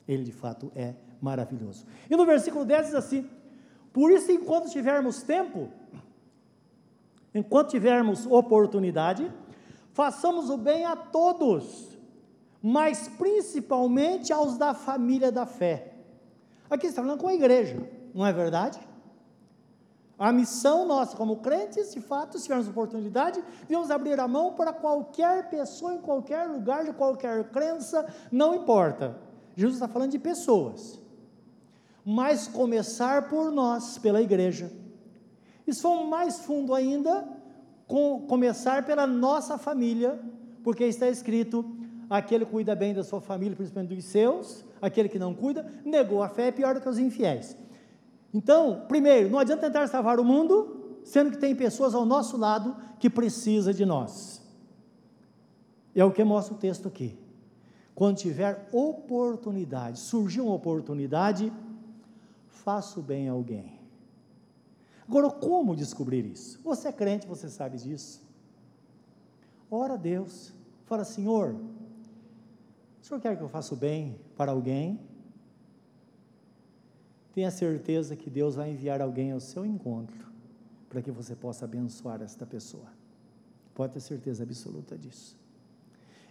[0.05, 1.85] Ele de fato é maravilhoso.
[2.09, 3.29] E no versículo 10 diz assim:
[3.93, 5.69] Por isso, enquanto tivermos tempo,
[7.33, 9.31] enquanto tivermos oportunidade,
[9.93, 11.94] façamos o bem a todos
[12.67, 15.93] mas principalmente aos da família da fé.
[16.67, 17.77] Aqui está falando com a igreja,
[18.11, 18.79] não é verdade?
[20.17, 24.73] A missão nossa como crentes, de fato, se tivermos oportunidade, devemos abrir a mão para
[24.73, 29.15] qualquer pessoa, em qualquer lugar, de qualquer crença, não importa.
[29.55, 30.99] Jesus está falando de pessoas.
[32.03, 34.71] Mas começar por nós, pela igreja.
[35.67, 37.27] E se for mais fundo ainda,
[37.87, 40.19] com, começar pela nossa família,
[40.63, 45.19] porque está escrito: aquele que cuida bem da sua família, principalmente dos seus, aquele que
[45.19, 47.55] não cuida, negou a fé é pior do que os infiéis.
[48.33, 52.75] Então, primeiro, não adianta tentar salvar o mundo, sendo que tem pessoas ao nosso lado
[52.99, 54.41] que precisam de nós.
[55.95, 57.17] É o que mostra o texto aqui.
[57.93, 61.51] Quando tiver oportunidade, surgiu uma oportunidade,
[62.49, 63.79] faça o bem a alguém.
[65.07, 66.59] Agora, como descobrir isso?
[66.63, 68.21] Você é crente, você sabe disso.
[69.71, 70.51] Ora a Deus,
[70.83, 71.55] fala, Senhor,
[73.05, 74.99] o senhor quer que eu faça o bem para alguém?
[77.35, 80.25] Tenha certeza que Deus vai enviar alguém ao seu encontro
[80.89, 82.87] para que você possa abençoar esta pessoa.
[83.75, 85.37] Pode ter certeza absoluta disso.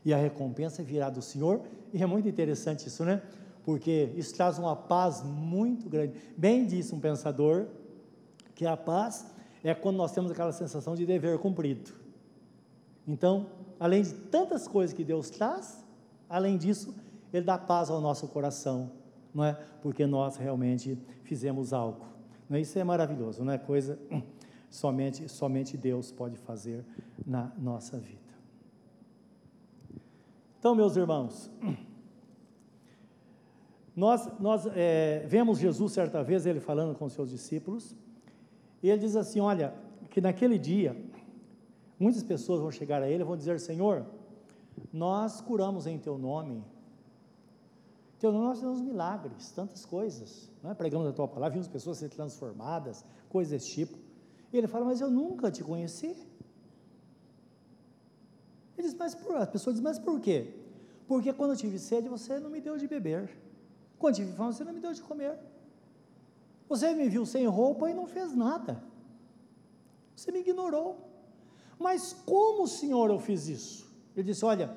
[0.05, 3.23] E a recompensa virá do Senhor, e é muito interessante isso, né?
[3.63, 6.19] Porque isso traz uma paz muito grande.
[6.37, 7.69] Bem disse um pensador
[8.53, 9.27] que a paz
[9.63, 11.93] é quando nós temos aquela sensação de dever cumprido.
[13.07, 13.47] Então,
[13.79, 15.84] além de tantas coisas que Deus traz,
[16.29, 16.95] Além disso,
[17.33, 18.91] ele dá paz ao nosso coração,
[19.35, 19.55] não é?
[19.83, 22.07] Porque nós realmente fizemos algo.
[22.49, 22.61] Não é?
[22.61, 23.99] Isso é maravilhoso, não é coisa
[24.71, 26.85] somente somente Deus pode fazer
[27.27, 28.21] na nossa vida.
[30.59, 31.51] Então, meus irmãos,
[33.97, 37.95] Nós, nós é, vemos Jesus certa vez, ele falando com seus discípulos,
[38.83, 39.73] e ele diz assim: Olha,
[40.11, 40.97] que naquele dia,
[41.99, 44.05] muitas pessoas vão chegar a ele e vão dizer: Senhor,
[44.95, 46.65] nós curamos em teu nome,
[48.21, 50.75] teu nome nós fizemos milagres, tantas coisas, não é?
[50.75, 53.99] pregamos a tua palavra, vimos pessoas ser transformadas, coisas desse tipo.
[54.53, 56.17] E ele fala: Mas eu nunca te conheci.
[58.79, 60.55] Ele diz, mas por, a pessoa diz, mas por quê?
[61.09, 63.37] Porque quando eu tive sede, você não me deu de beber.
[63.99, 65.37] Quando tive fome, você não me deu de comer.
[66.69, 68.83] Você me viu sem roupa e não fez nada.
[70.15, 70.99] Você me ignorou.
[71.79, 73.84] Mas como, Senhor, eu fiz isso?
[74.17, 74.75] Ele disse: Olha,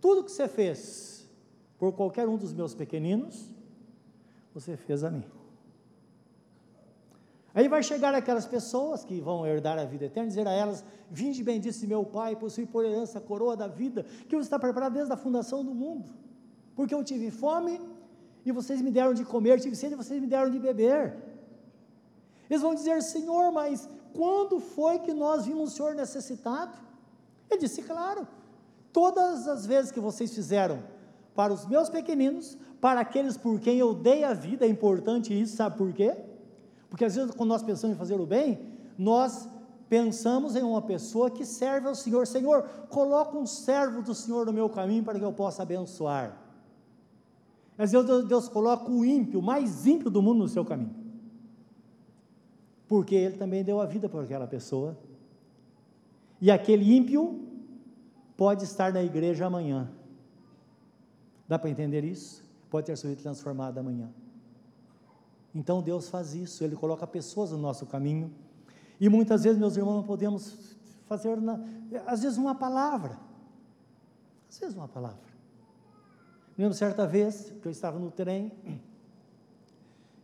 [0.00, 1.28] tudo que você fez
[1.78, 3.50] por qualquer um dos meus pequeninos,
[4.54, 5.24] você fez a mim.
[7.54, 11.42] Aí vai chegar aquelas pessoas que vão herdar a vida eterna, dizer a elas: Vinde
[11.42, 15.12] bendito meu Pai, possui por herança a coroa da vida, que você está preparado desde
[15.12, 16.10] a fundação do mundo.
[16.74, 17.80] Porque eu tive fome
[18.44, 21.16] e vocês me deram de comer, tive sede e vocês me deram de beber.
[22.48, 26.76] Eles vão dizer: Senhor, mas quando foi que nós vimos o Senhor necessitado?
[27.50, 28.26] Ele disse: Claro,
[28.92, 30.82] todas as vezes que vocês fizeram
[31.34, 35.56] para os meus pequeninos, para aqueles por quem eu dei a vida, é importante isso,
[35.56, 36.14] sabe por quê?
[36.90, 38.60] Porque às vezes, quando nós pensamos em fazer o bem,
[38.98, 39.48] nós
[39.88, 42.26] pensamos em uma pessoa que serve ao Senhor.
[42.26, 46.36] Senhor, coloca um servo do Senhor no meu caminho para que eu possa abençoar.
[47.78, 50.94] Às vezes Deus, coloca o ímpio, o mais ímpio do mundo no seu caminho.
[52.86, 54.98] Porque ele também deu a vida por aquela pessoa.
[56.40, 57.40] E aquele ímpio
[58.42, 59.88] pode estar na igreja amanhã.
[61.46, 62.44] Dá para entender isso?
[62.68, 64.12] Pode ter sua vida transformada amanhã.
[65.54, 68.34] Então Deus faz isso, Ele coloca pessoas no nosso caminho.
[68.98, 70.74] E muitas vezes, meus irmãos, não podemos
[71.06, 71.38] fazer,
[72.04, 73.16] às vezes, uma palavra.
[74.50, 75.30] Às vezes, uma palavra.
[76.58, 78.50] Me lembro certa vez que eu estava no trem,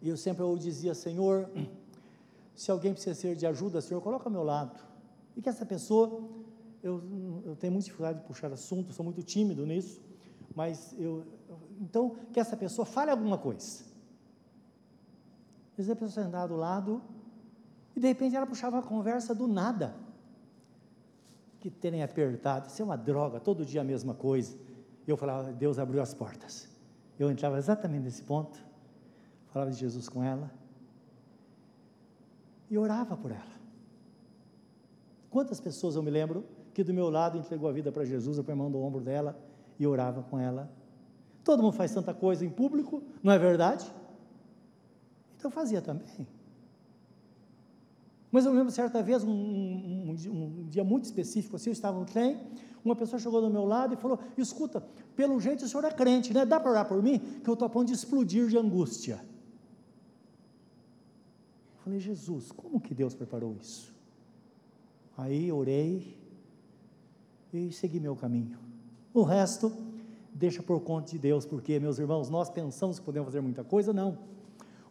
[0.03, 1.49] e eu sempre eu dizia, Senhor,
[2.57, 4.77] se alguém precisa ser de ajuda, Senhor, coloca ao meu lado.
[5.37, 6.21] E que essa pessoa,
[6.83, 7.03] eu,
[7.45, 10.01] eu tenho muita dificuldade de puxar assunto, sou muito tímido nisso,
[10.55, 11.25] mas eu,
[11.81, 13.85] então, que essa pessoa fale alguma coisa.
[15.71, 17.03] Às vezes a pessoa andava do lado
[17.95, 19.95] e de repente ela puxava a conversa do nada.
[21.61, 24.57] Que terem apertado, isso é uma droga, todo dia a mesma coisa.
[25.07, 26.69] Eu falava, Deus abriu as portas.
[27.19, 28.63] Eu entrava exatamente nesse ponto,
[29.49, 30.51] falava de Jesus com ela
[32.71, 33.59] e orava por ela.
[35.31, 36.45] Quantas pessoas eu me lembro
[36.85, 39.39] do meu lado entregou a vida para Jesus, eu põe a mão no ombro dela
[39.79, 40.71] e orava com ela.
[41.45, 43.91] Todo mundo faz tanta coisa em público, não é verdade?
[45.37, 46.27] Então eu fazia também.
[48.31, 52.05] Mas eu lembro certa vez, um, um, um, dia muito específico, assim, eu estava no
[52.05, 52.39] trem,
[52.85, 54.83] uma pessoa chegou do meu lado e falou: Escuta,
[55.17, 56.45] pelo jeito o senhor é crente, né?
[56.45, 57.19] Dá para orar por mim?
[57.19, 59.25] Que eu estou a ponto de explodir de angústia.
[61.77, 63.95] Eu falei: Jesus, como que Deus preparou isso?
[65.17, 66.18] Aí orei
[67.53, 68.59] e segui meu caminho.
[69.13, 69.73] O resto,
[70.33, 73.93] deixa por conta de Deus, porque, meus irmãos, nós pensamos que podemos fazer muita coisa,
[73.93, 74.19] não.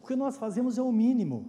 [0.01, 1.45] O que nós fazemos é o mínimo.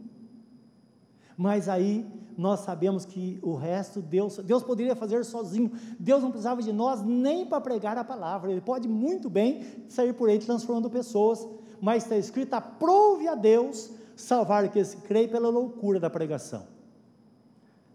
[1.37, 2.05] Mas aí
[2.37, 5.71] nós sabemos que o resto Deus, Deus poderia fazer sozinho.
[5.99, 8.51] Deus não precisava de nós nem para pregar a palavra.
[8.51, 11.47] Ele pode muito bem sair por aí transformando pessoas,
[11.81, 16.67] mas está escrito: aprove a Deus salvar que se crê pela loucura da pregação.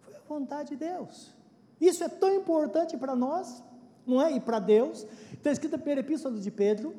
[0.01, 1.42] Foi a vontade de Deus.
[1.83, 3.61] Isso é tão importante para nós,
[4.07, 4.31] não é?
[4.31, 5.05] E para Deus.
[5.33, 6.95] Está escrito pela Epístola de Pedro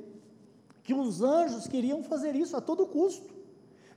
[0.82, 3.32] que os anjos queriam fazer isso a todo custo.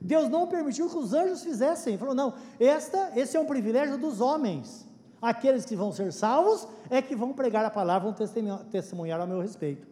[0.00, 1.92] Deus não permitiu que os anjos fizessem.
[1.92, 4.88] Ele falou: não, esta, esse é um privilégio dos homens.
[5.20, 8.28] Aqueles que vão ser salvos é que vão pregar a palavra, vão
[8.70, 9.86] testemunhar ao meu respeito.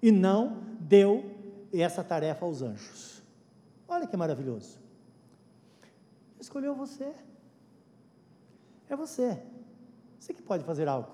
[0.00, 1.24] E não deu
[1.74, 3.22] essa tarefa aos anjos.
[3.86, 4.80] Olha que maravilhoso.
[6.40, 7.12] Escolheu você.
[8.88, 9.51] É você.
[10.22, 11.08] Você que pode fazer algo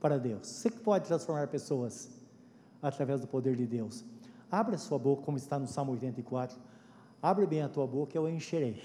[0.00, 0.46] para Deus.
[0.46, 2.08] Você que pode transformar pessoas
[2.80, 4.02] através do poder de Deus.
[4.50, 6.58] Abra sua boca, como está no Salmo 84
[7.20, 8.82] Abre bem a tua boca, eu encherei.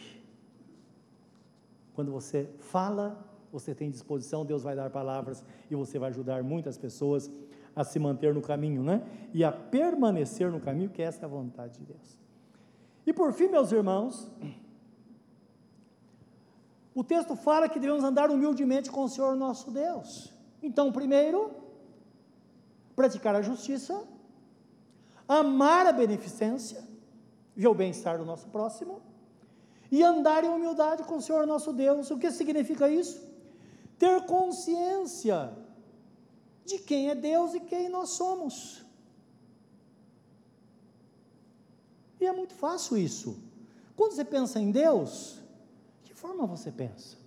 [1.94, 3.18] Quando você fala,
[3.50, 5.42] você tem disposição, Deus vai dar palavras
[5.72, 7.32] e você vai ajudar muitas pessoas
[7.74, 9.02] a se manter no caminho, né?
[9.34, 12.20] E a permanecer no caminho, que essa é a vontade de Deus.
[13.06, 14.30] E por fim, meus irmãos,
[16.94, 20.34] o texto fala que devemos andar humildemente com o Senhor nosso Deus.
[20.62, 21.52] Então, primeiro,
[22.96, 24.04] praticar a justiça,
[25.28, 26.84] amar a beneficência,
[27.56, 29.02] ver o bem-estar do nosso próximo
[29.92, 32.12] e andar em humildade com o Senhor nosso Deus.
[32.12, 33.22] O que significa isso?
[33.98, 35.52] Ter consciência
[36.66, 38.84] de quem é Deus e quem nós somos.
[42.20, 43.38] E é muito fácil isso.
[43.96, 45.39] Quando você pensa em Deus,
[46.20, 47.18] forma você pensa?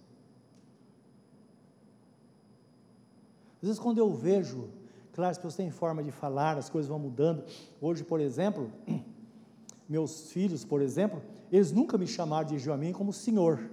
[3.60, 4.68] Às vezes, quando eu vejo,
[5.12, 7.44] claro, as pessoas têm forma de falar, as coisas vão mudando.
[7.80, 8.70] Hoje, por exemplo,
[9.88, 13.70] meus filhos, por exemplo, eles nunca me chamaram de a mim como senhor.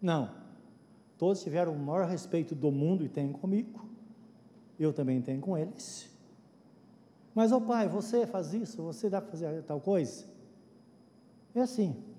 [0.00, 0.30] Não.
[1.16, 3.88] Todos tiveram o maior respeito do mundo e têm comigo.
[4.78, 6.10] Eu também tenho com eles.
[7.34, 10.26] Mas, ô oh, pai, você faz isso, você dá para fazer tal coisa?
[11.54, 12.11] É assim.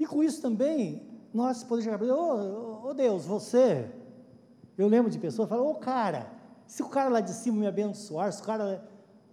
[0.00, 3.88] E com isso também, nós podemos chegar para Deus, ô oh, oh, Deus, você.
[4.76, 6.32] Eu lembro de pessoas que falam, ô oh, cara,
[6.66, 8.82] se o cara lá de cima me abençoar, se o cara.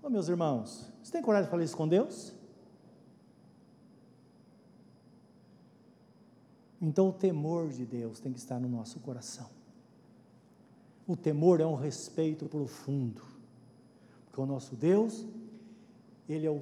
[0.03, 2.33] Ô oh, meus irmãos, você tem coragem de falar isso com Deus?
[6.81, 9.49] Então o temor de Deus tem que estar no nosso coração.
[11.07, 13.37] O temor é um respeito profundo
[14.37, 15.25] porque o nosso Deus,
[16.29, 16.61] Ele é o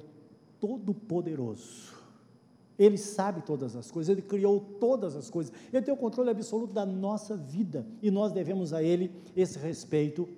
[0.58, 1.94] Todo-Poderoso.
[2.78, 6.72] Ele sabe todas as coisas, Ele criou todas as coisas, Ele tem o controle absoluto
[6.72, 10.28] da nossa vida e nós devemos a Ele esse respeito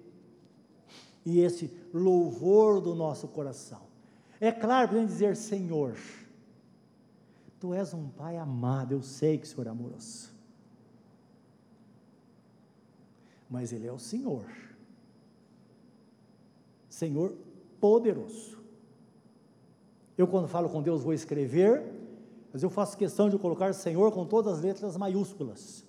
[1.25, 3.81] e esse louvor do nosso coração.
[4.41, 5.97] É claro, podemos dizer Senhor,
[7.59, 10.31] Tu és um Pai amado, eu sei que o Senhor é amoroso,
[13.51, 14.45] mas Ele é o Senhor
[16.99, 17.33] Senhor
[17.81, 18.59] poderoso.
[20.17, 21.81] Eu, quando falo com Deus, vou escrever,
[22.59, 25.85] mas eu faço questão de colocar Senhor com todas as letras maiúsculas,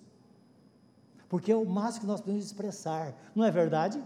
[1.28, 4.00] porque é o máximo que nós podemos expressar, não é verdade?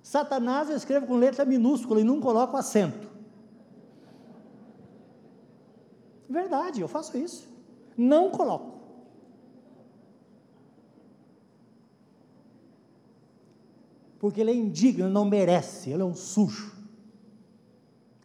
[0.00, 3.10] Satanás eu escrevo com letra minúscula e não coloco acento.
[6.28, 7.48] Verdade, eu faço isso.
[7.96, 8.76] Não coloco.
[14.20, 16.75] porque ele é indigno, ele não merece, ele é um sujo.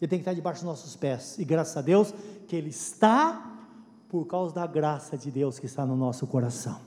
[0.01, 2.11] Ele tem que estar debaixo dos nossos pés, e graças a Deus
[2.47, 3.49] que ele está
[4.09, 6.81] por causa da graça de Deus que está no nosso coração.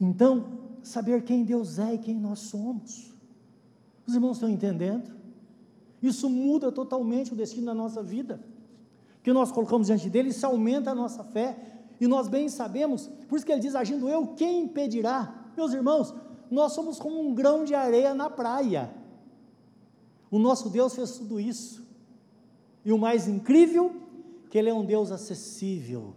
[0.00, 0.46] Então,
[0.82, 3.12] saber quem Deus é e quem nós somos.
[4.06, 5.10] Os irmãos estão entendendo?
[6.00, 8.40] Isso muda totalmente o destino da nossa vida.
[9.22, 11.58] Que nós colocamos diante dele, isso aumenta a nossa fé.
[12.00, 15.50] E nós bem sabemos, por isso que ele diz: agindo eu, quem impedirá?
[15.54, 16.14] Meus irmãos,
[16.50, 18.99] nós somos como um grão de areia na praia.
[20.30, 21.86] O nosso Deus fez tudo isso.
[22.84, 23.94] E o mais incrível,
[24.48, 26.14] que Ele é um Deus acessível,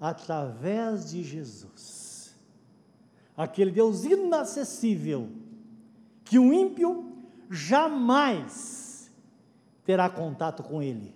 [0.00, 2.34] através de Jesus.
[3.36, 5.28] Aquele Deus inacessível,
[6.24, 7.12] que um ímpio
[7.50, 9.10] jamais
[9.84, 11.14] terá contato com Ele.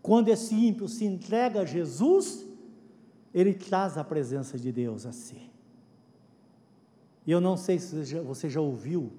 [0.00, 2.46] Quando esse ímpio se entrega a Jesus,
[3.34, 5.50] ele traz a presença de Deus a si.
[7.26, 9.12] E eu não sei se você já ouviu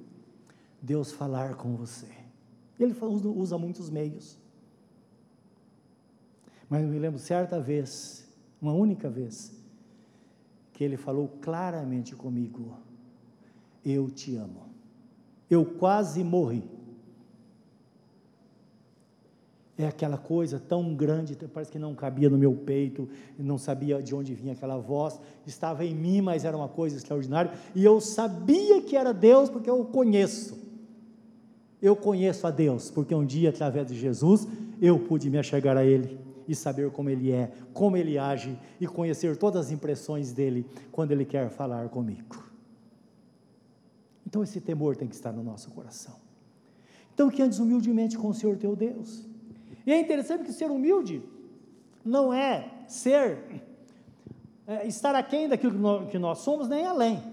[0.81, 2.07] Deus falar com você.
[2.79, 2.95] Ele
[3.35, 4.37] usa muitos meios.
[6.69, 8.27] Mas eu me lembro certa vez,
[8.61, 9.53] uma única vez,
[10.73, 12.77] que ele falou claramente comigo:
[13.83, 14.67] Eu te amo.
[15.49, 16.77] Eu quase morri
[19.77, 23.07] é aquela coisa tão grande, parece que não cabia no meu peito,
[23.37, 27.51] não sabia de onde vinha aquela voz, estava em mim, mas era uma coisa extraordinária,
[27.75, 30.66] e eu sabia que era Deus porque eu o conheço.
[31.81, 34.47] Eu conheço a Deus, porque um dia, através de Jesus,
[34.81, 38.87] eu pude me achegar a Ele e saber como Ele é, como Ele age e
[38.87, 42.43] conhecer todas as impressões dele quando Ele quer falar comigo.
[44.25, 46.15] Então, esse temor tem que estar no nosso coração.
[47.13, 49.27] Então, que andes humildemente com o Senhor teu Deus
[49.87, 51.23] e é interessante que ser humilde
[52.03, 53.63] não é ser,
[54.67, 57.23] é, estar aquém daquilo que nós, que nós somos, nem além.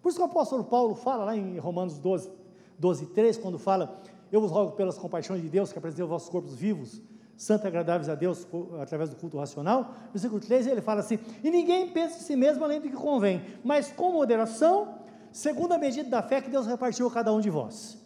[0.00, 2.30] Por isso que o apóstolo Paulo fala lá em Romanos 12,
[2.78, 4.00] 12 3, quando fala,
[4.30, 7.00] eu vos rogo pelas compaixões de Deus que apresentei os vossos corpos vivos,
[7.36, 8.46] santos e agradáveis a Deus
[8.80, 9.94] através do culto racional.
[10.12, 13.42] Versículo 3, ele fala assim: E ninguém pensa em si mesmo além do que convém,
[13.64, 14.94] mas com moderação,
[15.30, 17.98] segundo a medida da fé que Deus repartiu a cada um de vós.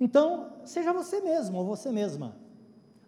[0.00, 2.34] Então, seja você mesmo ou você mesma.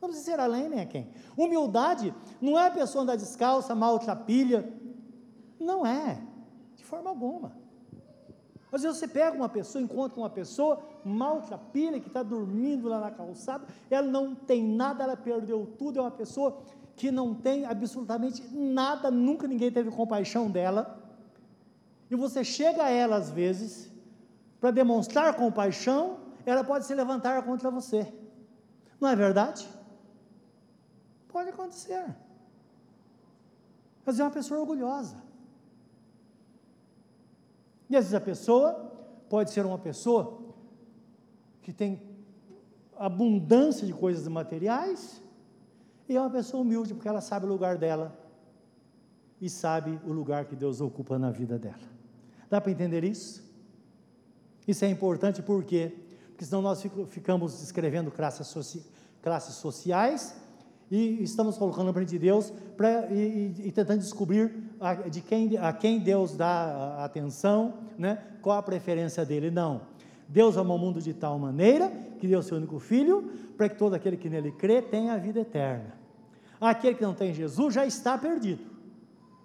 [0.01, 1.09] Não precisa ser além nem a quem.
[1.37, 4.71] Humildade não é a pessoa andar descalça, maltrapilha.
[5.59, 6.21] Não é,
[6.77, 7.64] de forma alguma.
[8.75, 13.11] Às vezes você pega uma pessoa, encontra uma pessoa maltrapilha, que está dormindo lá na
[13.11, 16.59] calçada, ela não tem nada, ela perdeu tudo, é uma pessoa
[16.97, 20.99] que não tem absolutamente nada, nunca ninguém teve compaixão dela.
[22.11, 23.93] E você chega a ela às vezes,
[24.61, 28.13] para demonstrar compaixão, ela pode se levantar contra você.
[29.01, 29.69] Não é verdade?
[31.29, 32.05] Pode acontecer.
[34.05, 35.24] Mas é uma pessoa orgulhosa.
[37.89, 38.93] E às vezes a pessoa
[39.29, 40.41] pode ser uma pessoa
[41.63, 42.03] que tem
[42.97, 45.23] abundância de coisas materiais,
[46.09, 48.17] e é uma pessoa humilde, porque ela sabe o lugar dela
[49.41, 51.95] e sabe o lugar que Deus ocupa na vida dela.
[52.49, 53.43] Dá para entender isso?
[54.69, 55.95] Isso é importante por quê?
[56.29, 58.85] Porque senão nós ficamos descrevendo classes, soci,
[59.23, 60.37] classes sociais
[60.91, 65.73] e estamos colocando frente de Deus pra, e, e, tentando descobrir a, de quem, a
[65.73, 68.19] quem Deus dá atenção, né?
[68.43, 69.51] qual a preferência dele.
[69.51, 69.83] Não.
[70.29, 73.95] Deus amou o mundo de tal maneira que deu seu único filho, para que todo
[73.95, 75.95] aquele que nele crê tenha a vida eterna.
[76.61, 78.65] Aquele que não tem Jesus já está perdido.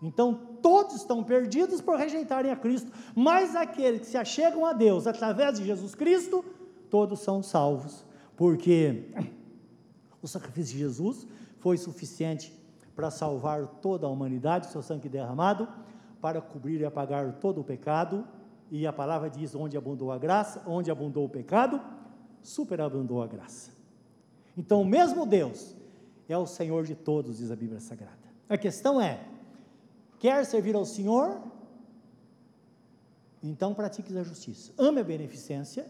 [0.02, 5.06] Então, todos estão perdidos por rejeitarem a Cristo, mas aqueles que se achegam a Deus
[5.08, 6.44] através de Jesus Cristo,
[6.90, 8.06] todos são salvos,
[8.38, 9.04] porque
[10.22, 11.28] o sacrifício de Jesus
[11.60, 12.54] foi suficiente
[12.96, 15.68] para salvar toda a humanidade, seu sangue derramado,
[16.22, 18.28] para cobrir e apagar todo o pecado,
[18.70, 21.82] e a palavra diz: onde abundou a graça, onde abundou o pecado,
[22.44, 23.72] superabundou a graça.
[24.58, 25.76] Então, o mesmo Deus
[26.28, 28.18] é o Senhor de todos, diz a Bíblia Sagrada.
[28.48, 29.26] A questão é:
[30.20, 31.42] quer servir ao Senhor?
[33.42, 34.74] Então pratique a justiça.
[34.78, 35.90] Ame a beneficência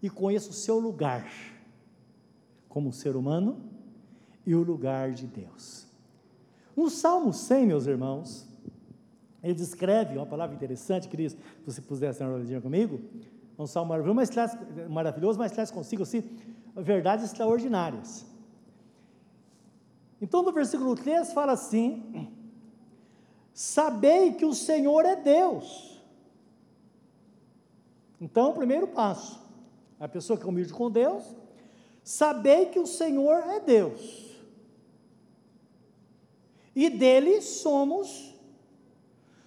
[0.00, 1.26] e conheça o seu lugar
[2.74, 3.56] como ser humano
[4.44, 5.86] e o lugar de Deus.
[6.76, 8.48] No Salmo 100, meus irmãos,
[9.40, 13.00] ele descreve uma palavra interessante, queria se você pudesse dar uma olhadinha comigo,
[13.56, 14.58] um salmo maravilhoso, mas traz,
[14.90, 16.28] maravilhoso, mas traz consigo assim,
[16.74, 18.26] verdades extraordinárias.
[20.20, 22.28] Então, no versículo 3 fala assim:
[23.52, 26.02] Sabei que o Senhor é Deus.
[28.20, 29.40] Então, o primeiro passo,
[30.00, 31.36] a pessoa que é humilde com Deus,
[32.04, 34.24] sabei que o Senhor é Deus.
[36.76, 38.34] E dele somos,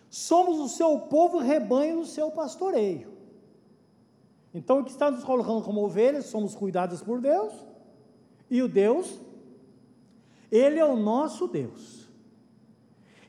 [0.10, 3.16] somos o seu povo, rebanho do seu pastoreio.
[4.54, 7.54] Então, o que está nos colocando como ovelhas, somos cuidados por Deus,
[8.50, 9.20] e o Deus,
[10.52, 12.08] Ele é o nosso Deus.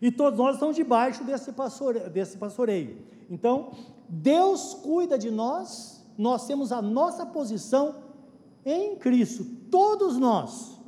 [0.01, 2.09] E todos nós estamos debaixo desse, pastoreio.
[2.09, 3.03] Desse pastoreio.
[3.29, 3.73] Então,
[4.09, 8.08] Deus cuida de nós, nós temos a nossa posição
[8.65, 10.79] em Cristo, todos nós,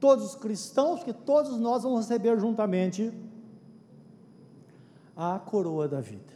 [0.00, 3.12] todos os cristãos, que todos nós vamos receber juntamente
[5.16, 6.34] a coroa da vida.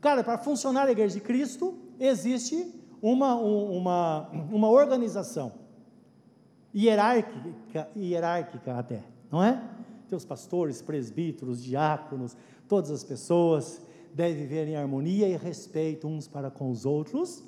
[0.00, 5.52] Cara, para funcionar a igreja de Cristo, existe uma, uma, uma organização
[6.74, 9.62] hierárquica, hierárquica até, não é?
[10.08, 12.36] Tem os pastores, presbíteros, diáconos,
[12.68, 13.82] todas as pessoas
[14.14, 17.42] devem viver em harmonia e respeito uns para com os outros.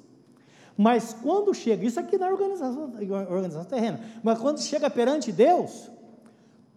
[0.76, 5.90] Mas quando chega, isso aqui na organização, organização terrena, mas quando chega perante Deus,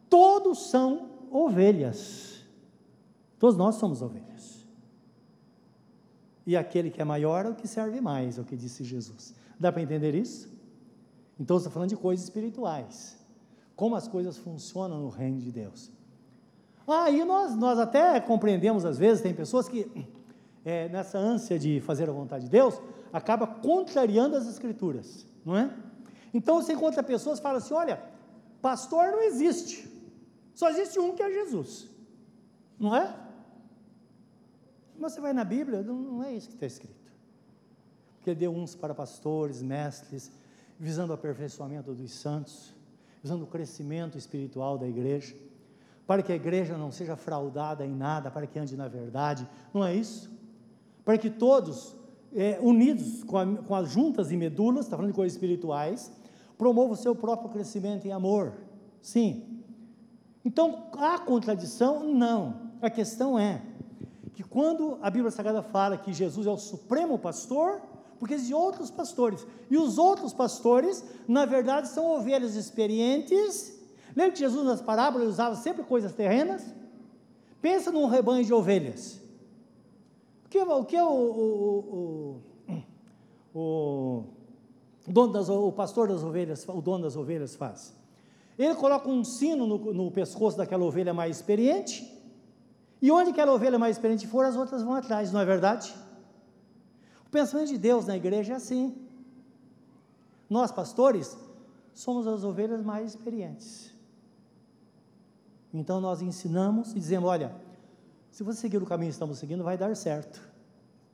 [0.09, 2.43] todos são ovelhas.
[3.39, 4.65] Todos nós somos ovelhas.
[6.45, 9.33] E aquele que é maior é o que serve mais, é o que disse Jesus.
[9.59, 10.49] Dá para entender isso?
[11.39, 13.17] Então, está falando de coisas espirituais
[13.77, 15.91] como as coisas funcionam no reino de Deus.
[16.87, 19.87] Aí ah, nós, nós até compreendemos, às vezes, tem pessoas que,
[20.65, 22.81] é, nessa ânsia de fazer a vontade de Deus,
[23.11, 25.73] acaba contrariando as escrituras, não é?
[26.33, 28.01] Então você encontra pessoas que falam assim: olha,
[28.61, 29.89] pastor não existe,
[30.53, 31.87] só existe um que é Jesus,
[32.79, 33.15] não é?
[34.97, 37.11] Mas você vai na Bíblia, não, é isso que está escrito.
[38.17, 40.31] Porque deu uns para pastores, mestres,
[40.79, 42.75] visando o aperfeiçoamento dos santos
[43.21, 45.35] visando o crescimento espiritual da igreja,
[46.05, 49.83] para que a igreja não seja fraudada em nada, para que ande na verdade, não
[49.83, 50.31] é isso?
[51.03, 51.93] Para que todos,
[52.35, 56.11] é, unidos com, a, com, as juntas e medulas, está falando de coisas espirituais,
[56.57, 58.53] promovam o seu próprio crescimento em amor,
[59.01, 59.43] sim.
[60.43, 62.03] Então, há contradição?
[62.13, 62.71] Não.
[62.81, 63.61] A questão é
[64.33, 67.81] que quando a Bíblia Sagrada fala que Jesus é o supremo pastor,
[68.19, 69.45] porque existem outros pastores.
[69.69, 73.77] E os outros pastores, na verdade, são ovelhas experientes.
[74.15, 76.63] Lembra que Jesus nas parábolas usava sempre coisas terrenas?
[77.61, 79.19] Pensa num rebanho de ovelhas.
[80.47, 82.41] O que, o, que o, o,
[83.53, 84.23] o, o,
[85.05, 87.93] dono das, o pastor das ovelhas, o dono das ovelhas faz?
[88.57, 92.09] Ele coloca um sino no, no pescoço daquela ovelha mais experiente,
[93.01, 95.93] e onde aquela ovelha mais experiente for, as outras vão atrás, não é verdade?
[97.25, 98.95] O pensamento de Deus na igreja é assim.
[100.49, 101.37] Nós, pastores,
[101.93, 103.93] somos as ovelhas mais experientes.
[105.73, 107.53] Então nós ensinamos e dizemos: olha,
[108.37, 110.39] se você seguir o caminho que estamos seguindo, vai dar certo,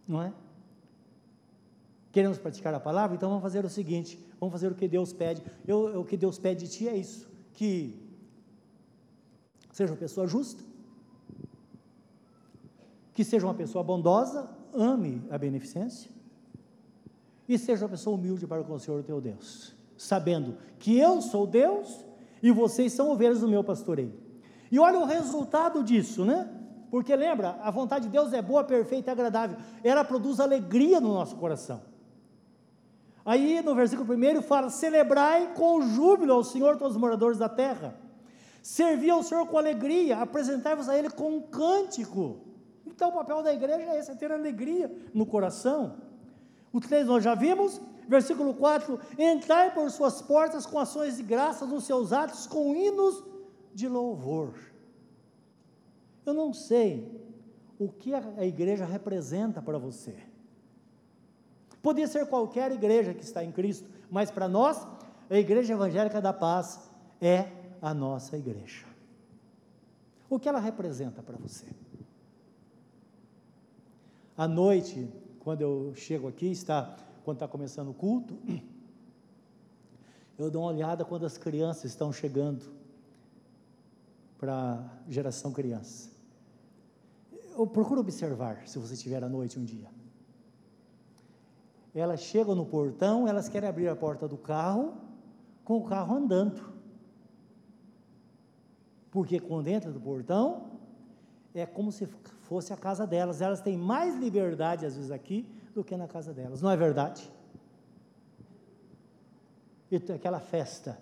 [0.05, 0.33] não é?
[2.11, 5.41] Queremos praticar a palavra, então vamos fazer o seguinte: vamos fazer o que Deus pede.
[5.65, 7.97] Eu, o que Deus pede de ti é isso: que
[9.71, 10.61] seja uma pessoa justa,
[13.13, 16.11] que seja uma pessoa bondosa, ame a beneficência
[17.47, 21.47] E seja uma pessoa humilde para com o Senhor teu Deus, sabendo que eu sou
[21.47, 22.03] Deus
[22.41, 24.11] e vocês são ovelhas do meu pastoreio.
[24.69, 26.59] E olha o resultado disso, né?
[26.93, 29.57] Porque lembra, a vontade de Deus é boa, perfeita e agradável.
[29.83, 31.81] Ela produz alegria no nosso coração.
[33.25, 37.99] Aí no versículo 1 fala: celebrai com júbilo ao Senhor todos os moradores da terra.
[38.61, 42.41] Servi ao Senhor com alegria, apresentai-vos a Ele com um cântico.
[42.85, 45.95] Então o papel da igreja é esse, é ter alegria no coração.
[46.71, 51.65] O 3 nós já vimos, versículo 4: entrai por suas portas com ações de graça
[51.65, 53.23] nos seus atos, com hinos
[53.73, 54.72] de louvor.
[56.25, 57.21] Eu não sei
[57.79, 60.15] o que a igreja representa para você.
[61.81, 64.87] Podia ser qualquer igreja que está em Cristo, mas para nós,
[65.29, 67.49] a Igreja Evangélica da Paz é
[67.81, 68.85] a nossa igreja.
[70.29, 71.65] O que ela representa para você?
[74.37, 75.11] À noite,
[75.41, 76.95] quando eu chego aqui, está,
[77.25, 78.37] quando está começando o culto,
[80.39, 82.63] eu dou uma olhada quando as crianças estão chegando
[84.39, 84.73] para
[85.07, 86.12] a geração criança.
[87.57, 89.89] Eu procuro observar, se você estiver à noite um dia
[91.95, 94.95] elas chegam no portão, elas querem abrir a porta do carro,
[95.63, 96.73] com o carro andando.
[99.11, 100.71] Porque quando entra do portão,
[101.53, 103.41] é como se fosse a casa delas.
[103.41, 106.61] Elas têm mais liberdade, às vezes, aqui do que na casa delas.
[106.63, 107.31] Não é verdade?
[109.91, 110.97] E aquela festa,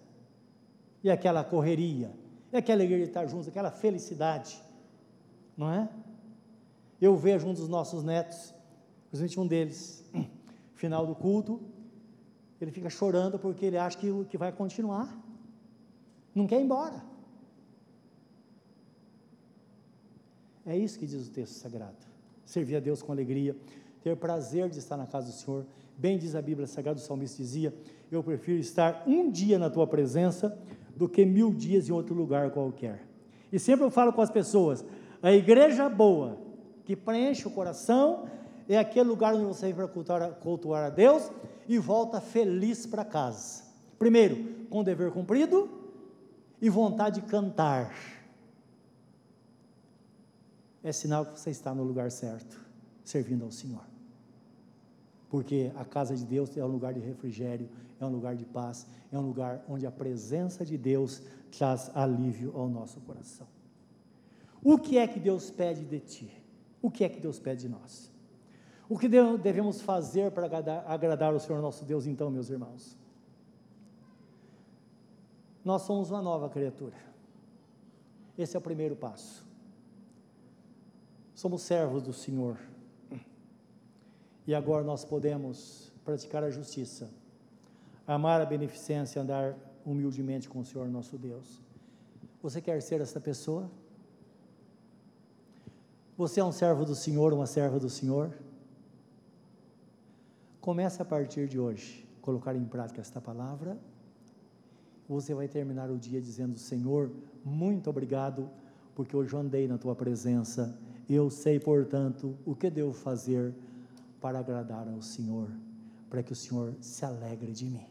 [1.02, 2.12] e aquela correria,
[2.52, 4.62] e aquela alegria de estar juntos, aquela felicidade,
[5.56, 5.88] não é?
[7.02, 8.54] Eu vejo um dos nossos netos,
[9.10, 10.06] principalmente um deles,
[10.76, 11.60] final do culto,
[12.62, 15.20] ele fica chorando porque ele acha que, que vai continuar,
[16.34, 17.04] não quer ir embora.
[20.66, 21.97] É isso que diz o texto sagrado:
[22.45, 23.56] servir a Deus com alegria,
[24.04, 25.66] ter prazer de estar na casa do Senhor.
[25.97, 27.74] Bem diz a Bíblia Sagrada, o salmista dizia:
[28.12, 30.58] Eu prefiro estar um dia na tua presença
[30.95, 33.06] do que mil dias em outro lugar qualquer.
[33.52, 34.86] E sempre eu falo com as pessoas:
[35.22, 36.38] a igreja boa,
[36.91, 38.27] que preenche o coração,
[38.67, 41.31] é aquele lugar onde você vem para cultuar, cultuar a Deus
[41.69, 43.63] e volta feliz para casa.
[43.97, 45.69] Primeiro, com dever cumprido
[46.61, 47.95] e vontade de cantar.
[50.83, 52.59] É sinal que você está no lugar certo,
[53.05, 53.85] servindo ao Senhor.
[55.29, 57.69] Porque a casa de Deus é um lugar de refrigério,
[58.01, 61.21] é um lugar de paz, é um lugar onde a presença de Deus
[61.57, 63.47] traz alívio ao nosso coração.
[64.61, 66.40] O que é que Deus pede de ti?
[66.82, 68.11] O que é que Deus pede de nós?
[68.89, 72.97] O que devemos fazer para agradar, agradar o Senhor nosso Deus, então, meus irmãos?
[75.63, 76.95] Nós somos uma nova criatura.
[78.38, 79.45] Esse é o primeiro passo.
[81.36, 82.57] Somos servos do Senhor.
[84.47, 87.09] E agora nós podemos praticar a justiça,
[88.07, 89.55] amar a beneficência, andar
[89.86, 91.61] humildemente com o Senhor nosso Deus.
[92.41, 93.69] Você quer ser essa pessoa?
[96.22, 98.32] Você é um servo do Senhor, uma serva do Senhor?
[100.59, 103.76] Comece a partir de hoje, colocar em prática esta palavra.
[105.09, 107.09] Você vai terminar o dia dizendo: Senhor,
[107.43, 108.47] muito obrigado,
[108.93, 110.78] porque hoje eu andei na tua presença.
[111.09, 113.55] Eu sei, portanto, o que devo fazer
[114.22, 115.49] para agradar ao Senhor,
[116.07, 117.88] para que o Senhor se alegre de mim.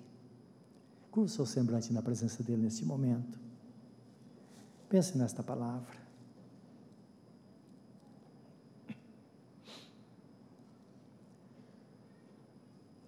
[1.10, 3.40] Curva o seu semblante na presença dele neste momento.
[4.88, 5.99] Pense nesta palavra.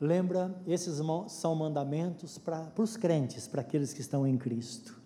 [0.02, 5.00] Lembra, esses são mandamentos para os crentes, para aqueles que estão em Cristo.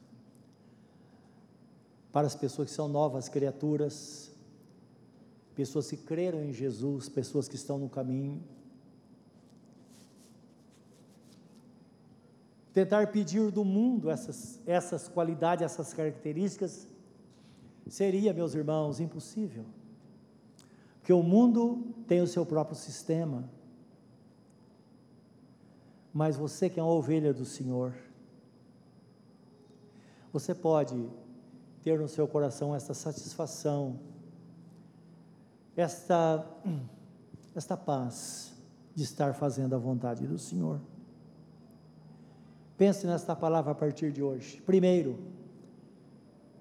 [2.11, 4.31] Para as pessoas que são novas criaturas,
[5.55, 8.43] pessoas que creram em Jesus, pessoas que estão no caminho.
[12.73, 16.89] Tentar pedir do mundo essas, essas qualidades, essas características,
[17.87, 19.67] seria, meus irmãos, impossível.
[21.01, 23.55] Porque o mundo tem o seu próprio sistema
[26.17, 27.93] mas você que é uma ovelha do Senhor,
[30.33, 31.11] você pode
[31.83, 34.01] ter no seu coração esta satisfação,
[35.77, 36.43] esta,
[37.55, 38.55] esta paz
[38.95, 40.81] de estar fazendo a vontade do Senhor.
[42.79, 44.62] Pense nesta palavra a partir de hoje.
[44.62, 45.19] Primeiro,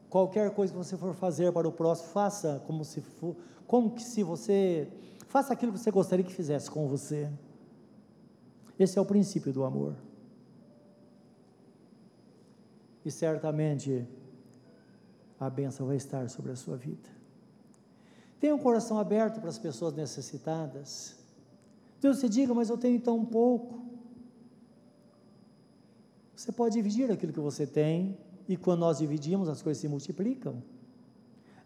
[0.09, 3.33] qualquer coisa que você for fazer para o próximo, faça como se for,
[3.65, 4.91] como que se você
[5.29, 7.31] faça aquilo que você gostaria que fizesse com você.
[8.77, 9.95] Esse é o princípio do amor.
[13.05, 14.05] E certamente
[15.39, 17.09] a bênção vai estar sobre a sua vida.
[18.39, 21.15] Tenha um coração aberto para as pessoas necessitadas.
[22.01, 23.83] Deus você diga, mas eu tenho tão pouco.
[26.35, 28.17] Você pode dividir aquilo que você tem,
[28.47, 30.61] e quando nós dividimos, as coisas se multiplicam.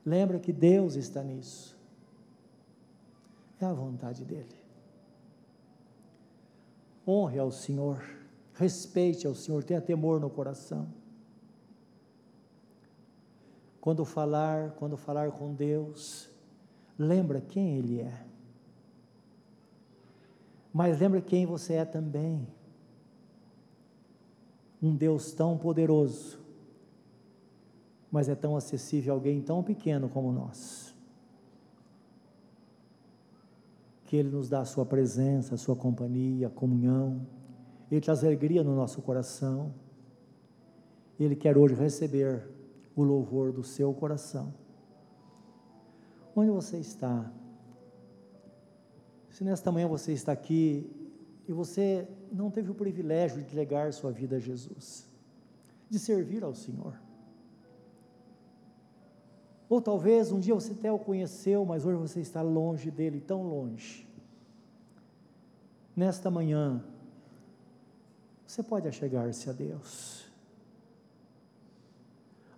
[0.05, 1.77] Lembra que Deus está nisso.
[3.59, 4.58] É a vontade dEle.
[7.11, 8.03] Honre ao Senhor,
[8.53, 10.87] respeite ao Senhor, tenha temor no coração.
[13.81, 16.29] Quando falar, quando falar com Deus,
[16.99, 18.25] lembra quem Ele é.
[20.71, 22.47] Mas lembra quem você é também.
[24.79, 26.39] Um Deus tão poderoso,
[28.11, 30.88] mas é tão acessível a alguém tão pequeno como nós.
[34.09, 37.27] Que Ele nos dá a Sua presença, a Sua companhia, a comunhão,
[37.91, 39.71] Ele traz alegria no nosso coração.
[41.19, 42.49] Ele quer hoje receber
[42.95, 44.51] o louvor do seu coração.
[46.35, 47.31] Onde você está?
[49.29, 50.89] Se nesta manhã você está aqui
[51.47, 55.07] e você não teve o privilégio de entregar sua vida a Jesus,
[55.87, 56.99] de servir ao Senhor.
[59.69, 63.43] Ou talvez um dia você até o conheceu, mas hoje você está longe dele, tão
[63.43, 64.07] longe.
[65.95, 66.83] Nesta manhã,
[68.47, 70.27] você pode achegar-se a Deus.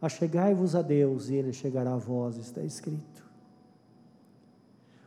[0.01, 3.29] Achegai-vos a Deus e Ele chegará a vós, está escrito.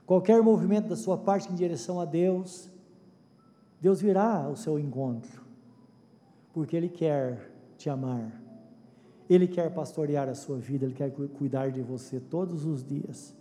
[0.06, 2.70] Qualquer movimento da sua parte em direção a Deus,
[3.80, 5.42] Deus virá ao seu encontro,
[6.52, 8.43] porque Ele quer te amar,
[9.28, 13.34] Ele quer pastorear a sua vida, Ele quer cuidar de você todos os dias.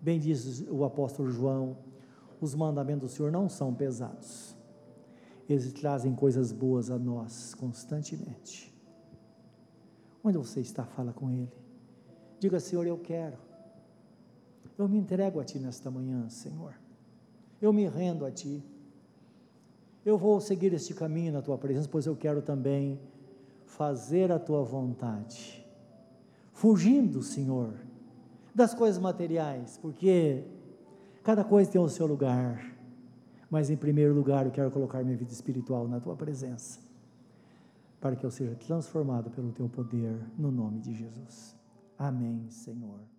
[0.00, 1.76] Bem diz o apóstolo João:
[2.40, 4.56] os mandamentos do Senhor não são pesados,
[5.48, 8.72] eles trazem coisas boas a nós constantemente.
[10.22, 11.52] Onde você está, fala com Ele.
[12.40, 13.36] Diga, Senhor, eu quero.
[14.78, 16.74] Eu me entrego a Ti nesta manhã, Senhor.
[17.60, 18.64] Eu me rendo a Ti.
[20.04, 22.98] Eu vou seguir este caminho na Tua presença, pois eu quero também
[23.76, 25.64] fazer a Tua vontade.
[26.52, 27.74] Fugindo, Senhor,
[28.54, 30.44] das coisas materiais, porque
[31.22, 32.72] cada coisa tem o seu lugar.
[33.50, 36.80] Mas em primeiro lugar, eu quero colocar minha vida espiritual na Tua presença,
[38.00, 41.56] para que eu seja transformado pelo Teu poder, no nome de Jesus.
[41.98, 43.13] Amém, Senhor.